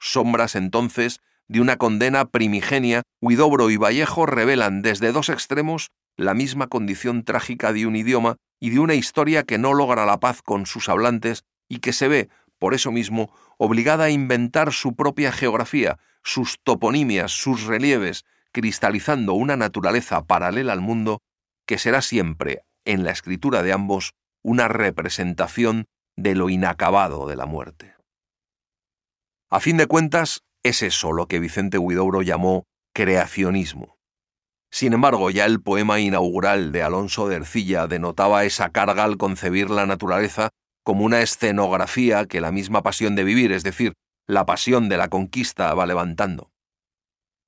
Sombras 0.00 0.56
entonces 0.56 1.20
de 1.46 1.60
una 1.60 1.76
condena 1.76 2.26
primigenia, 2.26 3.02
Huidobro 3.20 3.70
y 3.70 3.76
Vallejo 3.76 4.26
revelan 4.26 4.82
desde 4.82 5.12
dos 5.12 5.28
extremos 5.28 5.90
la 6.16 6.34
misma 6.34 6.68
condición 6.68 7.24
trágica 7.24 7.72
de 7.72 7.86
un 7.86 7.96
idioma 7.96 8.36
y 8.60 8.70
de 8.70 8.78
una 8.78 8.94
historia 8.94 9.42
que 9.42 9.58
no 9.58 9.74
logra 9.74 10.06
la 10.06 10.20
paz 10.20 10.42
con 10.42 10.66
sus 10.66 10.88
hablantes 10.88 11.44
y 11.68 11.78
que 11.78 11.92
se 11.92 12.08
ve, 12.08 12.28
por 12.58 12.74
eso 12.74 12.92
mismo, 12.92 13.32
obligada 13.58 14.04
a 14.04 14.10
inventar 14.10 14.72
su 14.72 14.94
propia 14.94 15.32
geografía, 15.32 15.98
sus 16.22 16.58
toponimias, 16.62 17.32
sus 17.32 17.64
relieves, 17.64 18.24
cristalizando 18.52 19.34
una 19.34 19.56
naturaleza 19.56 20.24
paralela 20.24 20.72
al 20.72 20.80
mundo 20.80 21.20
que 21.66 21.78
será 21.78 22.02
siempre, 22.02 22.62
en 22.84 23.04
la 23.04 23.10
escritura 23.10 23.62
de 23.62 23.72
ambos, 23.72 24.12
una 24.42 24.68
representación 24.68 25.86
de 26.16 26.34
lo 26.34 26.48
inacabado 26.50 27.26
de 27.26 27.36
la 27.36 27.46
muerte. 27.46 27.89
A 29.50 29.60
fin 29.60 29.76
de 29.76 29.86
cuentas, 29.86 30.42
es 30.62 30.82
eso 30.82 31.12
lo 31.12 31.26
que 31.26 31.40
Vicente 31.40 31.78
Huidobro 31.78 32.22
llamó 32.22 32.64
creacionismo. 32.94 33.98
Sin 34.72 34.92
embargo, 34.92 35.30
ya 35.30 35.46
el 35.46 35.60
poema 35.60 35.98
inaugural 35.98 36.70
de 36.70 36.82
Alonso 36.82 37.28
de 37.28 37.36
Ercilla 37.36 37.86
denotaba 37.86 38.44
esa 38.44 38.70
carga 38.70 39.04
al 39.04 39.16
concebir 39.16 39.70
la 39.70 39.86
naturaleza 39.86 40.50
como 40.84 41.04
una 41.04 41.20
escenografía 41.20 42.26
que 42.26 42.40
la 42.40 42.52
misma 42.52 42.82
pasión 42.82 43.16
de 43.16 43.24
vivir, 43.24 43.52
es 43.52 43.64
decir, 43.64 43.94
la 44.28 44.46
pasión 44.46 44.88
de 44.88 44.96
la 44.96 45.08
conquista, 45.08 45.74
va 45.74 45.86
levantando 45.86 46.50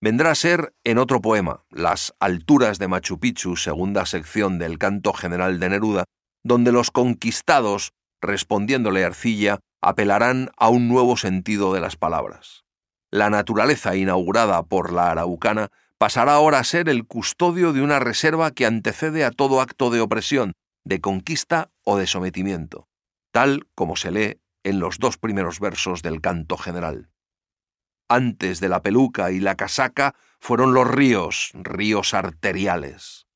vendrá 0.02 0.32
a 0.32 0.34
ser 0.34 0.74
en 0.82 0.98
otro 0.98 1.22
poema, 1.22 1.64
Las 1.70 2.12
alturas 2.18 2.80
de 2.80 2.88
Machu 2.88 3.20
Picchu, 3.20 3.56
segunda 3.56 4.04
sección 4.04 4.58
del 4.58 4.76
canto 4.76 5.12
general 5.12 5.60
de 5.60 5.70
Neruda, 5.70 6.04
donde 6.44 6.72
los 6.72 6.90
conquistados, 6.90 7.92
respondiéndole 8.20 9.04
a 9.04 9.06
Arcilla, 9.06 9.60
apelarán 9.82 10.50
a 10.56 10.68
un 10.70 10.88
nuevo 10.88 11.16
sentido 11.16 11.74
de 11.74 11.80
las 11.80 11.96
palabras. 11.96 12.64
La 13.10 13.28
naturaleza 13.28 13.94
inaugurada 13.96 14.62
por 14.62 14.92
la 14.92 15.10
araucana 15.10 15.68
pasará 15.98 16.34
ahora 16.34 16.60
a 16.60 16.64
ser 16.64 16.88
el 16.88 17.06
custodio 17.06 17.72
de 17.72 17.82
una 17.82 17.98
reserva 17.98 18.52
que 18.52 18.64
antecede 18.64 19.24
a 19.24 19.30
todo 19.30 19.60
acto 19.60 19.90
de 19.90 20.00
opresión, 20.00 20.54
de 20.84 21.00
conquista 21.00 21.70
o 21.84 21.98
de 21.98 22.06
sometimiento, 22.06 22.88
tal 23.32 23.68
como 23.74 23.96
se 23.96 24.10
lee 24.10 24.40
en 24.64 24.80
los 24.80 24.98
dos 24.98 25.18
primeros 25.18 25.60
versos 25.60 26.02
del 26.02 26.20
canto 26.20 26.56
general. 26.56 27.10
antes 28.08 28.60
de 28.60 28.68
la 28.68 28.82
peluca 28.82 29.30
y 29.30 29.40
la 29.40 29.54
casaca, 29.54 30.14
fueron 30.38 30.74
los 30.74 30.86
ríos, 30.86 31.50
ríos 31.54 32.14
arteriales. 32.14 33.26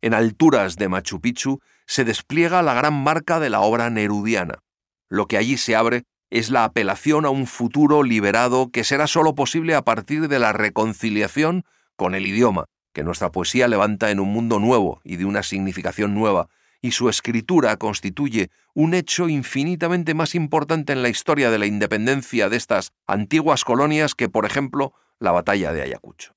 En 0.00 0.14
alturas 0.14 0.76
de 0.76 0.88
Machu 0.88 1.20
Picchu 1.20 1.60
se 1.86 2.04
despliega 2.04 2.62
la 2.62 2.74
gran 2.74 2.94
marca 2.94 3.40
de 3.40 3.50
la 3.50 3.60
obra 3.60 3.90
nerudiana. 3.90 4.62
Lo 5.10 5.26
que 5.26 5.36
allí 5.36 5.58
se 5.58 5.76
abre 5.76 6.04
es 6.30 6.50
la 6.50 6.64
apelación 6.64 7.26
a 7.26 7.30
un 7.30 7.46
futuro 7.46 8.04
liberado 8.04 8.70
que 8.70 8.84
será 8.84 9.08
sólo 9.08 9.34
posible 9.34 9.74
a 9.74 9.82
partir 9.82 10.28
de 10.28 10.38
la 10.38 10.52
reconciliación 10.52 11.64
con 11.96 12.14
el 12.14 12.26
idioma, 12.26 12.66
que 12.94 13.02
nuestra 13.02 13.32
poesía 13.32 13.66
levanta 13.68 14.10
en 14.10 14.20
un 14.20 14.32
mundo 14.32 14.60
nuevo 14.60 15.00
y 15.04 15.16
de 15.16 15.24
una 15.24 15.42
significación 15.42 16.14
nueva, 16.14 16.48
y 16.80 16.92
su 16.92 17.08
escritura 17.08 17.76
constituye 17.76 18.50
un 18.72 18.94
hecho 18.94 19.28
infinitamente 19.28 20.14
más 20.14 20.34
importante 20.34 20.92
en 20.92 21.02
la 21.02 21.08
historia 21.08 21.50
de 21.50 21.58
la 21.58 21.66
independencia 21.66 22.48
de 22.48 22.56
estas 22.56 22.92
antiguas 23.06 23.64
colonias 23.64 24.14
que, 24.14 24.28
por 24.28 24.46
ejemplo, 24.46 24.94
la 25.18 25.32
batalla 25.32 25.72
de 25.72 25.82
Ayacucho. 25.82 26.34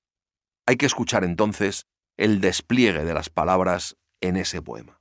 Hay 0.65 0.77
que 0.77 0.87
escuchar 0.87 1.23
entonces 1.23 1.85
el 2.17 2.41
despliegue 2.41 3.05
de 3.05 3.13
las 3.13 3.29
palabras 3.29 3.95
en 4.19 4.35
ese 4.35 4.61
poema. 4.61 4.99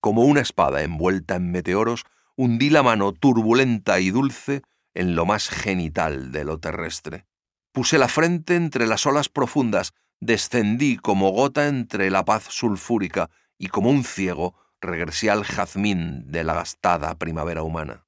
Como 0.00 0.22
una 0.22 0.40
espada 0.40 0.82
envuelta 0.82 1.34
en 1.34 1.50
meteoros, 1.50 2.04
hundí 2.38 2.70
la 2.70 2.84
mano 2.84 3.12
turbulenta 3.12 3.98
y 3.98 4.10
dulce 4.10 4.62
en 4.94 5.16
lo 5.16 5.26
más 5.26 5.48
genital 5.48 6.30
de 6.30 6.44
lo 6.44 6.60
terrestre. 6.60 7.26
Puse 7.72 7.98
la 7.98 8.06
frente 8.06 8.54
entre 8.54 8.86
las 8.86 9.06
olas 9.06 9.28
profundas, 9.28 9.92
descendí 10.20 10.96
como 10.98 11.30
gota 11.30 11.66
entre 11.66 12.10
la 12.10 12.24
paz 12.24 12.44
sulfúrica 12.48 13.28
y 13.58 13.66
como 13.66 13.90
un 13.90 14.04
ciego 14.04 14.54
regresé 14.80 15.30
al 15.30 15.42
jazmín 15.42 16.30
de 16.30 16.44
la 16.44 16.54
gastada 16.54 17.18
primavera 17.18 17.64
humana. 17.64 18.06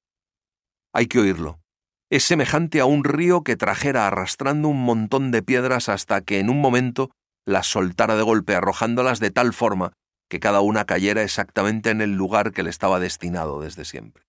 Hay 0.92 1.06
que 1.06 1.18
oírlo. 1.18 1.60
Es 2.08 2.22
semejante 2.22 2.78
a 2.78 2.84
un 2.84 3.02
río 3.02 3.42
que 3.42 3.56
trajera 3.56 4.06
arrastrando 4.06 4.68
un 4.68 4.84
montón 4.84 5.32
de 5.32 5.42
piedras 5.42 5.88
hasta 5.88 6.20
que 6.20 6.38
en 6.38 6.50
un 6.50 6.60
momento 6.60 7.10
las 7.44 7.66
soltara 7.66 8.14
de 8.14 8.22
golpe 8.22 8.54
arrojándolas 8.54 9.18
de 9.18 9.32
tal 9.32 9.52
forma 9.52 9.92
que 10.30 10.40
cada 10.40 10.62
una 10.62 10.86
cayera 10.86 11.22
exactamente 11.22 11.90
en 11.90 12.00
el 12.00 12.14
lugar 12.14 12.52
que 12.52 12.62
le 12.62 12.70
estaba 12.70 13.00
destinado 13.00 13.60
desde 13.60 13.84
siempre. 13.84 14.24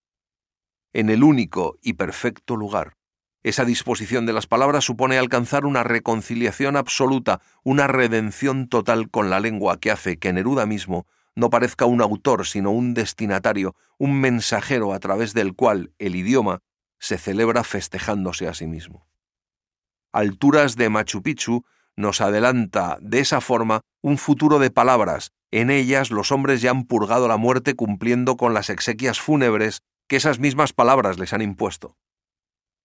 En 0.92 1.10
el 1.10 1.24
único 1.24 1.78
y 1.82 1.94
perfecto 1.94 2.58
lugar. 2.58 2.98
Esa 3.44 3.66
disposición 3.66 4.26
de 4.26 4.34
las 4.34 4.48
palabras 4.48 4.84
supone 4.84 5.18
alcanzar 5.18 5.66
una 5.66 5.84
reconciliación 5.84 6.76
absoluta, 6.76 7.40
una 7.64 7.88
redención 7.88 8.68
total 8.68 9.10
con 9.10 9.30
la 9.30 9.40
lengua 9.40 9.80
que 9.80 9.92
hace 9.92 10.18
que 10.18 10.34
Neruda 10.34 10.66
mismo 10.66 11.06
no 11.36 11.50
parezca 11.50 11.86
un 11.86 12.02
autor, 12.02 12.46
sino 12.46 12.72
un 12.72 12.94
destinatario, 12.94 13.76
un 13.98 14.20
mensajero 14.20 14.94
a 14.94 15.00
través 15.00 15.34
del 15.34 15.56
cual 15.56 15.94
el 16.00 16.16
idioma 16.16 16.62
se 17.00 17.18
celebra 17.18 17.64
festejándose 17.64 18.48
a 18.48 18.54
sí 18.54 18.68
mismo. 18.68 19.08
Alturas 20.12 20.76
de 20.76 20.90
Machu 20.90 21.22
Picchu 21.22 21.64
nos 21.96 22.22
adelanta 22.22 22.98
de 23.02 23.20
esa 23.20 23.40
forma 23.40 23.82
un 24.02 24.18
futuro 24.18 24.60
de 24.60 24.72
palabras. 24.72 25.32
En 25.52 25.70
ellas 25.70 26.12
los 26.12 26.32
hombres 26.32 26.62
ya 26.62 26.72
han 26.72 26.86
purgado 26.86 27.28
la 27.28 27.38
muerte 27.38 27.76
cumpliendo 27.76 28.38
con 28.38 28.54
las 28.54 28.70
exequias 28.70 29.20
fúnebres 29.20 29.82
que 30.08 30.16
esas 30.16 30.40
mismas 30.40 30.72
palabras 30.72 31.20
les 31.20 31.34
han 31.34 31.42
impuesto. 31.42 31.98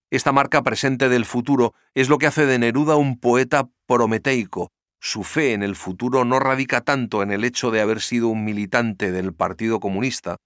Esta 0.09 0.31
marca 0.31 0.61
presente 0.63 1.09
del 1.09 1.25
futuro 1.25 1.73
es 1.93 2.09
lo 2.09 2.17
que 2.17 2.27
hace 2.27 2.45
de 2.45 2.59
Neruda 2.59 2.95
un 2.95 3.19
poeta 3.19 3.69
prometeico. 3.87 4.71
Su 4.99 5.23
fe 5.23 5.53
en 5.53 5.63
el 5.63 5.75
futuro 5.75 6.25
no 6.25 6.39
radica 6.39 6.81
tanto 6.81 7.23
en 7.23 7.31
el 7.31 7.43
hecho 7.43 7.71
de 7.71 7.81
haber 7.81 8.01
sido 8.01 8.29
un 8.29 8.43
militante 8.43 9.11
del 9.11 9.33
Partido 9.33 9.79
Comunista, 9.79 10.37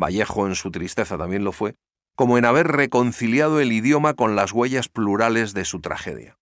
Vallejo 0.00 0.46
en 0.46 0.54
su 0.54 0.70
tristeza 0.70 1.18
también 1.18 1.44
lo 1.44 1.52
fue, 1.52 1.74
como 2.16 2.38
en 2.38 2.44
haber 2.44 2.68
reconciliado 2.68 3.60
el 3.60 3.72
idioma 3.72 4.14
con 4.14 4.34
las 4.34 4.52
huellas 4.52 4.88
plurales 4.88 5.52
de 5.52 5.64
su 5.64 5.80
tragedia. 5.80 6.36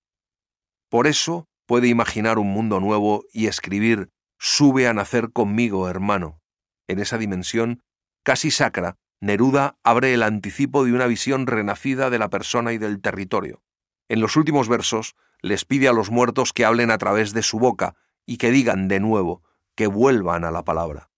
Por 0.89 1.07
eso 1.07 1.47
puede 1.67 1.89
imaginar 1.89 2.39
un 2.39 2.49
mundo 2.49 2.81
nuevo 2.81 3.25
y 3.33 3.47
escribir 3.47 4.09
Sube 4.39 4.87
a 4.87 4.95
nacer 4.95 5.33
conmigo, 5.33 5.89
hermano. 5.89 6.41
En 6.87 7.01
esa 7.01 7.19
dimensión, 7.19 7.83
casi 8.23 8.51
sacra, 8.51 8.97
Neruda 9.21 9.79
abre 9.83 10.15
el 10.15 10.23
anticipo 10.23 10.85
de 10.85 10.93
una 10.93 11.07
visión 11.07 11.47
renacida 11.47 12.09
de 12.09 12.19
la 12.19 12.31
persona 12.31 12.73
y 12.73 12.79
del 12.79 13.01
territorio. 13.01 13.63
En 14.09 14.21
los 14.21 14.37
últimos 14.37 14.69
versos 14.69 15.17
les 15.43 15.65
pide 15.65 15.89
a 15.89 15.93
los 15.93 16.11
muertos 16.11 16.53
que 16.53 16.65
hablen 16.65 16.91
a 16.91 16.99
través 16.99 17.33
de 17.33 17.43
su 17.43 17.59
boca 17.59 17.97
y 18.27 18.37
que 18.37 18.51
digan 18.51 18.87
de 18.89 19.01
nuevo, 19.01 19.43
que 19.75 19.87
vuelvan 19.87 20.45
a 20.45 20.51
la 20.51 20.65
palabra. 20.65 21.11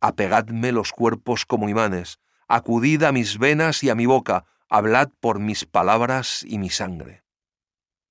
Apegadme 0.00 0.72
los 0.72 0.92
cuerpos 0.92 1.46
como 1.46 1.68
imanes, 1.68 2.18
acudid 2.48 3.02
a 3.04 3.12
mis 3.12 3.38
venas 3.38 3.82
y 3.84 3.90
a 3.90 3.94
mi 3.94 4.06
boca, 4.06 4.44
hablad 4.68 5.10
por 5.20 5.38
mis 5.38 5.64
palabras 5.64 6.44
y 6.46 6.58
mi 6.58 6.68
sangre. 6.68 7.22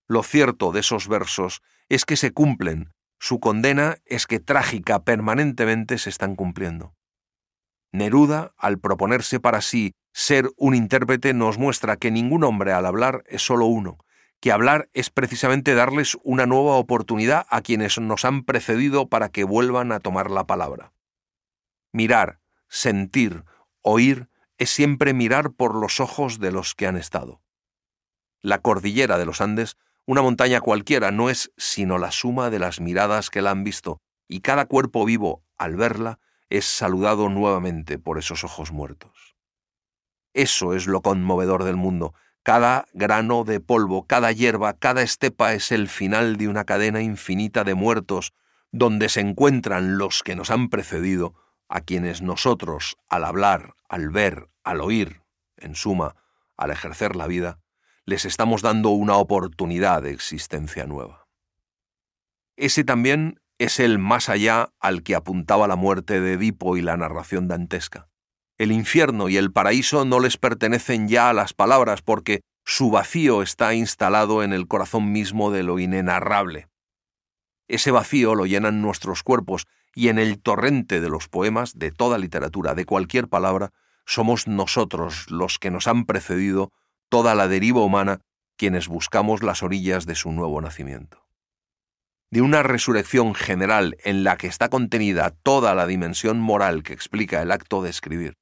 Lo 0.08 0.24
cierto 0.24 0.72
de 0.72 0.80
esos 0.80 1.08
versos 1.08 1.62
es 1.90 2.06
que 2.06 2.18
se 2.18 2.32
cumplen, 2.32 2.94
su 3.24 3.40
condena 3.40 4.00
es 4.04 4.28
que 4.28 4.42
trágica 4.42 5.06
permanentemente 5.06 5.98
se 5.98 6.10
están 6.10 6.36
cumpliendo. 6.36 6.94
Neruda, 7.94 8.54
al 8.58 8.80
proponerse 8.80 9.40
para 9.40 9.62
sí 9.62 9.94
ser 10.12 10.50
un 10.58 10.76
intérprete, 10.76 11.34
nos 11.34 11.58
muestra 11.58 11.96
que 11.96 12.12
ningún 12.12 12.44
hombre 12.44 12.74
al 12.74 12.86
hablar 12.86 13.24
es 13.28 13.42
solo 13.42 13.66
uno, 13.66 13.98
que 14.42 14.52
hablar 14.52 14.90
es 14.92 15.10
precisamente 15.10 15.74
darles 15.74 16.18
una 16.24 16.46
nueva 16.46 16.76
oportunidad 16.76 17.46
a 17.50 17.62
quienes 17.62 17.98
nos 17.98 18.26
han 18.26 18.44
precedido 18.44 19.08
para 19.08 19.30
que 19.30 19.46
vuelvan 19.46 19.94
a 19.94 20.02
tomar 20.02 20.30
la 20.30 20.46
palabra. 20.46 20.92
Mirar, 21.94 22.42
sentir, 22.68 23.46
oír 23.80 24.28
es 24.58 24.70
siempre 24.70 25.14
mirar 25.14 25.54
por 25.54 25.76
los 25.76 26.02
ojos 26.02 26.42
de 26.42 26.52
los 26.52 26.76
que 26.76 26.88
han 26.88 26.98
estado. 26.98 27.42
La 28.42 28.58
cordillera 28.58 29.18
de 29.18 29.26
los 29.26 29.40
Andes 29.40 29.78
una 30.06 30.22
montaña 30.22 30.60
cualquiera 30.60 31.12
no 31.12 31.30
es 31.30 31.52
sino 31.58 31.98
la 31.98 32.12
suma 32.12 32.50
de 32.50 32.60
las 32.60 32.82
miradas 32.82 33.30
que 33.30 33.42
la 33.42 33.52
han 33.52 33.64
visto, 33.64 34.02
y 34.28 34.42
cada 34.42 34.66
cuerpo 34.66 35.06
vivo, 35.06 35.44
al 35.58 35.76
verla, 35.76 36.20
es 36.50 36.66
saludado 36.66 37.30
nuevamente 37.30 37.98
por 37.98 38.18
esos 38.18 38.44
ojos 38.44 38.72
muertos. 38.72 39.36
Eso 40.34 40.74
es 40.74 40.88
lo 40.88 41.02
conmovedor 41.02 41.64
del 41.64 41.78
mundo. 41.78 42.14
Cada 42.44 42.86
grano 42.94 43.44
de 43.44 43.60
polvo, 43.60 44.06
cada 44.06 44.32
hierba, 44.32 44.74
cada 44.74 45.04
estepa 45.04 45.54
es 45.54 45.72
el 45.72 45.88
final 45.88 46.38
de 46.38 46.48
una 46.50 46.66
cadena 46.66 47.02
infinita 47.02 47.64
de 47.64 47.74
muertos, 47.74 48.34
donde 48.72 49.08
se 49.08 49.22
encuentran 49.22 49.98
los 49.98 50.24
que 50.24 50.36
nos 50.36 50.52
han 50.52 50.70
precedido, 50.70 51.36
a 51.70 51.82
quienes 51.82 52.22
nosotros, 52.22 52.98
al 53.08 53.24
hablar, 53.24 53.76
al 53.88 54.10
ver, 54.10 54.50
al 54.64 54.82
oír, 54.82 55.22
en 55.58 55.76
suma, 55.76 56.16
al 56.58 56.72
ejercer 56.72 57.16
la 57.16 57.28
vida, 57.28 57.60
les 58.06 58.26
estamos 58.26 58.62
dando 58.62 58.90
una 58.90 59.16
oportunidad 59.16 60.02
de 60.02 60.12
existencia 60.12 60.86
nueva. 60.86 61.28
Ese 62.58 62.84
también 62.84 63.40
es 63.58 63.80
el 63.80 63.98
más 63.98 64.30
allá 64.30 64.70
al 64.80 65.04
que 65.04 65.16
apuntaba 65.16 65.68
la 65.68 65.76
muerte 65.76 66.20
de 66.20 66.34
Edipo 66.34 66.78
y 66.78 66.82
la 66.82 66.98
narración 66.98 67.48
dantesca. 67.48 68.10
El 68.58 68.72
infierno 68.72 69.30
y 69.30 69.38
el 69.38 69.52
paraíso 69.52 70.06
no 70.06 70.20
les 70.20 70.38
pertenecen 70.38 71.08
ya 71.08 71.30
a 71.30 71.34
las 71.34 71.54
palabras 71.54 72.02
porque 72.02 72.42
su 72.66 72.92
vacío 72.92 73.42
está 73.42 73.74
instalado 73.74 74.44
en 74.44 74.54
el 74.54 74.68
corazón 74.68 75.12
mismo 75.12 75.52
de 75.52 75.64
lo 75.64 75.80
inenarrable. 75.80 76.68
Ese 77.68 77.92
vacío 77.92 78.36
lo 78.36 78.46
llenan 78.46 78.82
nuestros 78.82 79.24
cuerpos 79.24 79.66
y 79.96 80.10
en 80.10 80.20
el 80.20 80.42
torrente 80.42 81.02
de 81.02 81.10
los 81.10 81.28
poemas, 81.28 81.78
de 81.78 81.92
toda 81.92 82.18
literatura, 82.18 82.76
de 82.76 82.86
cualquier 82.86 83.28
palabra, 83.28 83.72
somos 84.06 84.48
nosotros 84.48 85.30
los 85.30 85.60
que 85.60 85.72
nos 85.72 85.88
han 85.88 86.06
precedido 86.06 86.72
toda 87.14 87.36
la 87.36 87.48
deriva 87.48 87.84
humana 87.84 88.22
quienes 88.58 88.88
buscamos 88.88 89.44
las 89.44 89.62
orillas 89.62 90.08
de 90.08 90.16
su 90.16 90.32
nuevo 90.32 90.60
nacimiento. 90.62 91.28
De 92.32 92.42
una 92.42 92.64
resurrección 92.64 93.36
general 93.36 93.98
en 94.04 94.24
la 94.24 94.36
que 94.36 94.48
está 94.48 94.70
contenida 94.70 95.30
toda 95.30 95.76
la 95.76 95.86
dimensión 95.86 96.40
moral 96.40 96.82
que 96.82 96.92
explica 96.92 97.44
el 97.44 97.52
acto 97.52 97.84
de 97.84 97.92
escribir. 97.92 98.34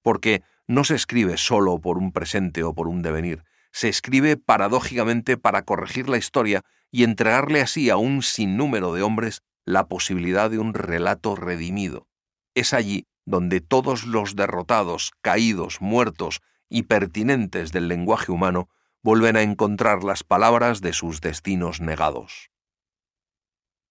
Porque 0.00 0.42
no 0.66 0.84
se 0.84 0.94
escribe 0.94 1.36
solo 1.36 1.78
por 1.78 1.98
un 1.98 2.10
presente 2.10 2.62
o 2.62 2.72
por 2.72 2.88
un 2.88 3.02
devenir, 3.02 3.44
se 3.70 3.90
escribe 3.90 4.38
paradójicamente 4.38 5.36
para 5.36 5.66
corregir 5.66 6.08
la 6.08 6.16
historia 6.16 6.62
y 6.90 7.04
entregarle 7.04 7.60
así 7.60 7.90
a 7.90 7.98
un 7.98 8.22
sinnúmero 8.22 8.94
de 8.94 9.02
hombres 9.02 9.42
la 9.66 9.88
posibilidad 9.88 10.50
de 10.50 10.58
un 10.58 10.72
relato 10.72 11.36
redimido. 11.36 12.08
Es 12.54 12.72
allí 12.72 13.04
donde 13.26 13.60
todos 13.60 14.06
los 14.06 14.36
derrotados, 14.36 15.12
caídos, 15.20 15.82
muertos, 15.82 16.40
y 16.74 16.82
pertinentes 16.82 17.70
del 17.70 17.86
lenguaje 17.86 18.32
humano 18.32 18.68
vuelven 19.00 19.36
a 19.36 19.42
encontrar 19.42 20.02
las 20.02 20.24
palabras 20.24 20.80
de 20.80 20.92
sus 20.92 21.20
destinos 21.20 21.80
negados. 21.80 22.50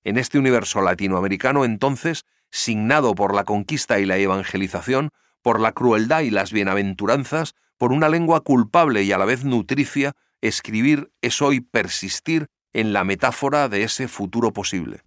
En 0.04 0.18
este 0.18 0.38
universo 0.38 0.82
latinoamericano 0.82 1.64
entonces, 1.64 2.26
signado 2.52 3.16
por 3.16 3.34
la 3.34 3.46
conquista 3.46 4.02
y 4.02 4.06
la 4.06 4.18
evangelización, 4.18 5.12
por 5.42 5.62
la 5.62 5.72
crueldad 5.72 6.22
y 6.22 6.30
las 6.30 6.52
bienaventuranzas, 6.52 7.56
por 7.78 7.94
una 7.94 8.10
lengua 8.10 8.42
culpable 8.42 9.04
y 9.04 9.14
a 9.14 9.18
la 9.18 9.24
vez 9.24 9.46
nutricia, 9.46 10.12
escribir 10.42 11.10
es 11.22 11.42
hoy 11.42 11.62
persistir 11.62 12.48
en 12.74 12.92
la 12.92 13.06
metáfora 13.06 13.70
de 13.70 13.84
ese 13.84 14.10
futuro 14.10 14.52
posible. 14.52 15.04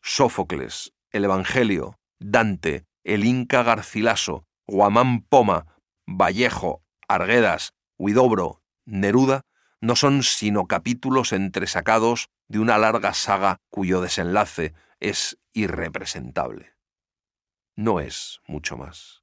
Sófocles, 0.00 0.92
el 1.10 1.24
Evangelio, 1.24 1.98
Dante, 2.20 2.84
el 3.02 3.24
Inca 3.24 3.64
Garcilaso, 3.64 4.46
Guamán 4.68 5.22
Poma, 5.22 5.66
Vallejo, 6.10 6.82
Arguedas, 7.06 7.74
Huidobro, 7.98 8.62
Neruda 8.86 9.42
no 9.82 9.94
son 9.94 10.22
sino 10.22 10.66
capítulos 10.66 11.34
entresacados 11.34 12.30
de 12.48 12.60
una 12.60 12.78
larga 12.78 13.12
saga 13.12 13.60
cuyo 13.68 14.00
desenlace 14.00 14.72
es 15.00 15.38
irrepresentable. 15.52 16.72
No 17.76 18.00
es 18.00 18.40
mucho 18.46 18.78
más. 18.78 19.22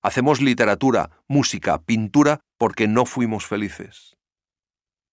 Hacemos 0.00 0.40
literatura, 0.40 1.10
música, 1.28 1.82
pintura 1.82 2.40
porque 2.56 2.88
no 2.88 3.04
fuimos 3.04 3.46
felices. 3.46 4.16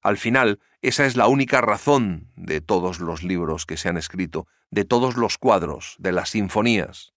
Al 0.02 0.18
final, 0.18 0.62
esa 0.82 1.06
es 1.06 1.18
la 1.18 1.28
única 1.28 1.60
razón 1.60 2.32
de 2.38 2.62
todos 2.62 3.02
los 3.02 3.22
libros 3.22 3.66
que 3.66 3.76
se 3.76 3.90
han 3.90 3.98
escrito, 3.98 4.48
de 4.72 4.86
todos 4.86 5.18
los 5.18 5.38
cuadros, 5.38 5.98
de 6.00 6.14
las 6.14 6.30
sinfonías. 6.30 7.14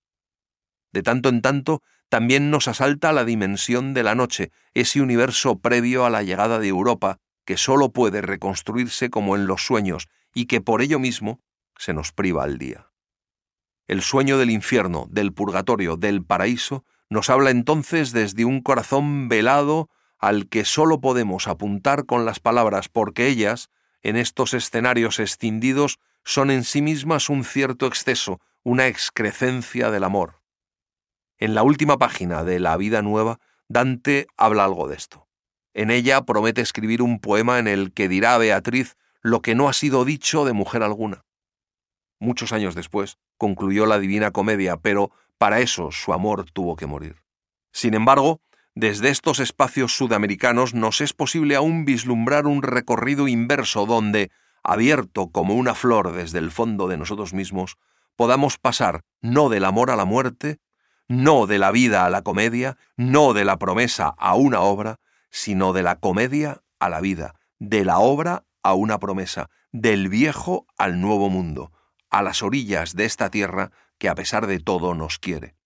De 0.93 1.05
tanto 1.05 1.29
en 1.29 1.43
tanto, 1.43 1.81
también 2.13 2.51
nos 2.51 2.69
asalta 2.69 3.11
la 3.15 3.25
dimensión 3.25 3.95
de 3.95 4.03
la 4.03 4.15
noche, 4.15 4.53
ese 4.75 5.01
universo 5.01 5.61
previo 5.61 6.05
a 6.05 6.11
la 6.11 6.23
llegada 6.23 6.59
de 6.59 6.69
Europa, 6.69 7.21
que 7.47 7.57
sólo 7.57 7.91
puede 7.95 8.21
reconstruirse 8.21 9.09
como 9.09 9.35
en 9.35 9.47
los 9.47 9.65
sueños 9.65 10.09
y 10.35 10.45
que 10.45 10.61
por 10.61 10.83
ello 10.83 10.99
mismo 10.99 11.41
se 11.79 11.95
nos 11.95 12.13
priva 12.13 12.45
al 12.45 12.59
día. 12.59 12.91
El 13.89 14.03
sueño 14.03 14.37
del 14.37 14.51
infierno, 14.51 15.07
del 15.09 15.33
purgatorio, 15.33 15.97
del 15.97 16.23
paraíso, 16.23 16.85
nos 17.09 17.31
habla 17.31 17.49
entonces 17.49 18.13
desde 18.13 18.45
un 18.45 18.61
corazón 18.61 19.31
velado 19.31 19.89
al 20.19 20.51
que 20.51 20.67
sólo 20.67 21.01
podemos 21.01 21.49
apuntar 21.49 22.05
con 22.05 22.27
las 22.27 22.41
palabras 22.41 22.91
porque 22.91 23.27
ellas, 23.27 23.71
en 24.03 24.17
estos 24.17 24.53
escenarios 24.53 25.19
escindidos, 25.19 25.99
son 26.27 26.51
en 26.51 26.65
sí 26.65 26.83
mismas 26.83 27.31
un 27.31 27.43
cierto 27.43 27.87
exceso, 27.87 28.39
una 28.65 28.87
excrecencia 28.87 29.91
del 29.91 30.05
amor. 30.05 30.42
En 31.43 31.57
la 31.57 31.65
última 31.65 31.99
página 31.99 32.45
de 32.45 32.61
La 32.61 32.77
vida 32.77 33.03
nueva, 33.03 33.41
Dante 33.67 34.29
habla 34.37 34.65
algo 34.65 34.87
de 34.87 34.95
esto. 34.95 35.27
En 35.75 35.91
ella 35.91 36.23
promete 36.23 36.61
escribir 36.61 37.03
un 37.03 37.19
poema 37.19 37.59
en 37.59 37.67
el 37.67 37.93
que 37.93 38.07
dirá 38.07 38.37
a 38.37 38.39
Beatriz 38.39 38.95
lo 39.23 39.43
que 39.43 39.57
no 39.57 39.69
ha 39.69 39.73
sido 39.73 40.05
dicho 40.05 40.45
de 40.45 40.53
mujer 40.53 40.85
alguna. 40.85 41.25
Muchos 42.21 42.53
años 42.53 42.77
después 42.77 43.19
concluyó 43.39 43.87
la 43.87 43.99
Divina 43.99 44.31
Comedia, 44.31 44.77
pero 44.77 45.11
para 45.37 45.59
eso 45.59 45.91
su 45.91 46.13
amor 46.13 46.49
tuvo 46.49 46.77
que 46.77 46.87
morir. 46.87 47.17
Sin 47.73 47.95
embargo, 47.95 48.41
desde 48.77 49.09
estos 49.09 49.41
espacios 49.41 49.97
sudamericanos 49.97 50.75
nos 50.75 51.01
es 51.01 51.13
posible 51.13 51.57
aún 51.57 51.85
vislumbrar 51.85 52.47
un 52.47 52.63
recorrido 52.63 53.27
inverso 53.27 53.85
donde, 53.85 54.31
abierto 54.63 55.33
como 55.33 55.57
una 55.57 55.75
flor 55.75 56.13
desde 56.13 56.39
el 56.39 56.53
fondo 56.53 56.87
de 56.87 56.99
nosotros 56.99 57.35
mismos, 57.35 57.79
podamos 58.15 58.59
pasar 58.59 59.03
no 59.21 59.49
del 59.49 59.65
amor 59.65 59.91
a 59.91 59.97
la 59.97 60.05
muerte, 60.05 60.61
no 61.13 61.47
de 61.47 61.59
la 61.59 61.71
vida 61.71 62.05
a 62.05 62.11
la 62.11 62.23
comedia, 62.23 62.77
no 62.97 63.33
de 63.33 63.45
la 63.45 63.59
promesa 63.59 64.15
a 64.19 64.35
una 64.35 64.61
obra, 64.61 65.01
sino 65.31 65.73
de 65.73 65.83
la 65.83 65.97
comedia 65.97 66.63
a 66.79 66.89
la 66.89 67.01
vida, 67.01 67.35
de 67.59 67.85
la 67.85 67.99
obra 67.99 68.45
a 68.63 68.75
una 68.75 68.99
promesa, 68.99 69.51
del 69.73 70.09
viejo 70.09 70.67
al 70.77 71.01
nuevo 71.01 71.31
mundo, 71.31 71.73
a 72.11 72.23
las 72.23 72.43
orillas 72.43 72.95
de 72.95 73.05
esta 73.05 73.31
tierra 73.31 73.71
que 73.99 74.09
a 74.09 74.15
pesar 74.15 74.47
de 74.47 74.59
todo 74.59 74.95
nos 74.95 75.19
quiere 75.19 75.57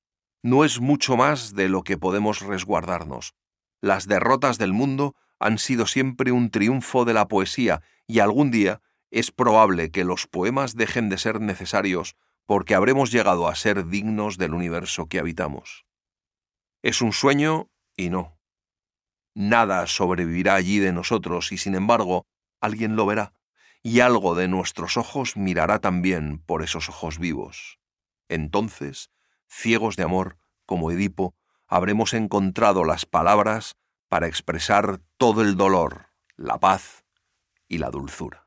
no 0.46 0.64
es 0.64 0.80
mucho 0.80 1.16
más 1.16 1.56
de 1.56 1.68
lo 1.68 1.82
que 1.82 1.98
podemos 1.98 2.38
resguardarnos. 2.38 3.34
Las 3.80 4.06
derrotas 4.06 4.58
del 4.58 4.72
mundo 4.72 5.16
han 5.40 5.58
sido 5.58 5.86
siempre 5.86 6.30
un 6.30 6.50
triunfo 6.50 7.04
de 7.04 7.14
la 7.14 7.26
poesía 7.26 7.82
y 8.06 8.20
algún 8.20 8.52
día 8.52 8.80
es 9.10 9.32
probable 9.32 9.90
que 9.90 10.04
los 10.04 10.28
poemas 10.28 10.76
dejen 10.76 11.08
de 11.08 11.18
ser 11.18 11.40
necesarios 11.40 12.14
porque 12.46 12.74
habremos 12.74 13.10
llegado 13.10 13.48
a 13.48 13.54
ser 13.54 13.86
dignos 13.86 14.38
del 14.38 14.54
universo 14.54 15.08
que 15.08 15.18
habitamos. 15.18 15.84
Es 16.82 17.02
un 17.02 17.12
sueño 17.12 17.68
y 17.96 18.08
no. 18.08 18.38
Nada 19.34 19.86
sobrevivirá 19.86 20.54
allí 20.54 20.78
de 20.78 20.92
nosotros 20.92 21.52
y 21.52 21.58
sin 21.58 21.74
embargo 21.74 22.26
alguien 22.60 22.96
lo 22.96 23.04
verá 23.04 23.34
y 23.82 24.00
algo 24.00 24.34
de 24.34 24.48
nuestros 24.48 24.96
ojos 24.96 25.36
mirará 25.36 25.80
también 25.80 26.38
por 26.38 26.62
esos 26.62 26.88
ojos 26.88 27.18
vivos. 27.18 27.78
Entonces 28.28 29.10
ciegos 29.48 29.96
de 29.96 30.04
amor, 30.04 30.38
como 30.64 30.90
Edipo, 30.90 31.34
habremos 31.66 32.14
encontrado 32.14 32.84
las 32.84 33.06
palabras 33.06 33.76
para 34.08 34.26
expresar 34.26 35.00
todo 35.16 35.42
el 35.42 35.56
dolor, 35.56 36.08
la 36.36 36.58
paz 36.58 37.04
y 37.68 37.78
la 37.78 37.90
dulzura. 37.90 38.46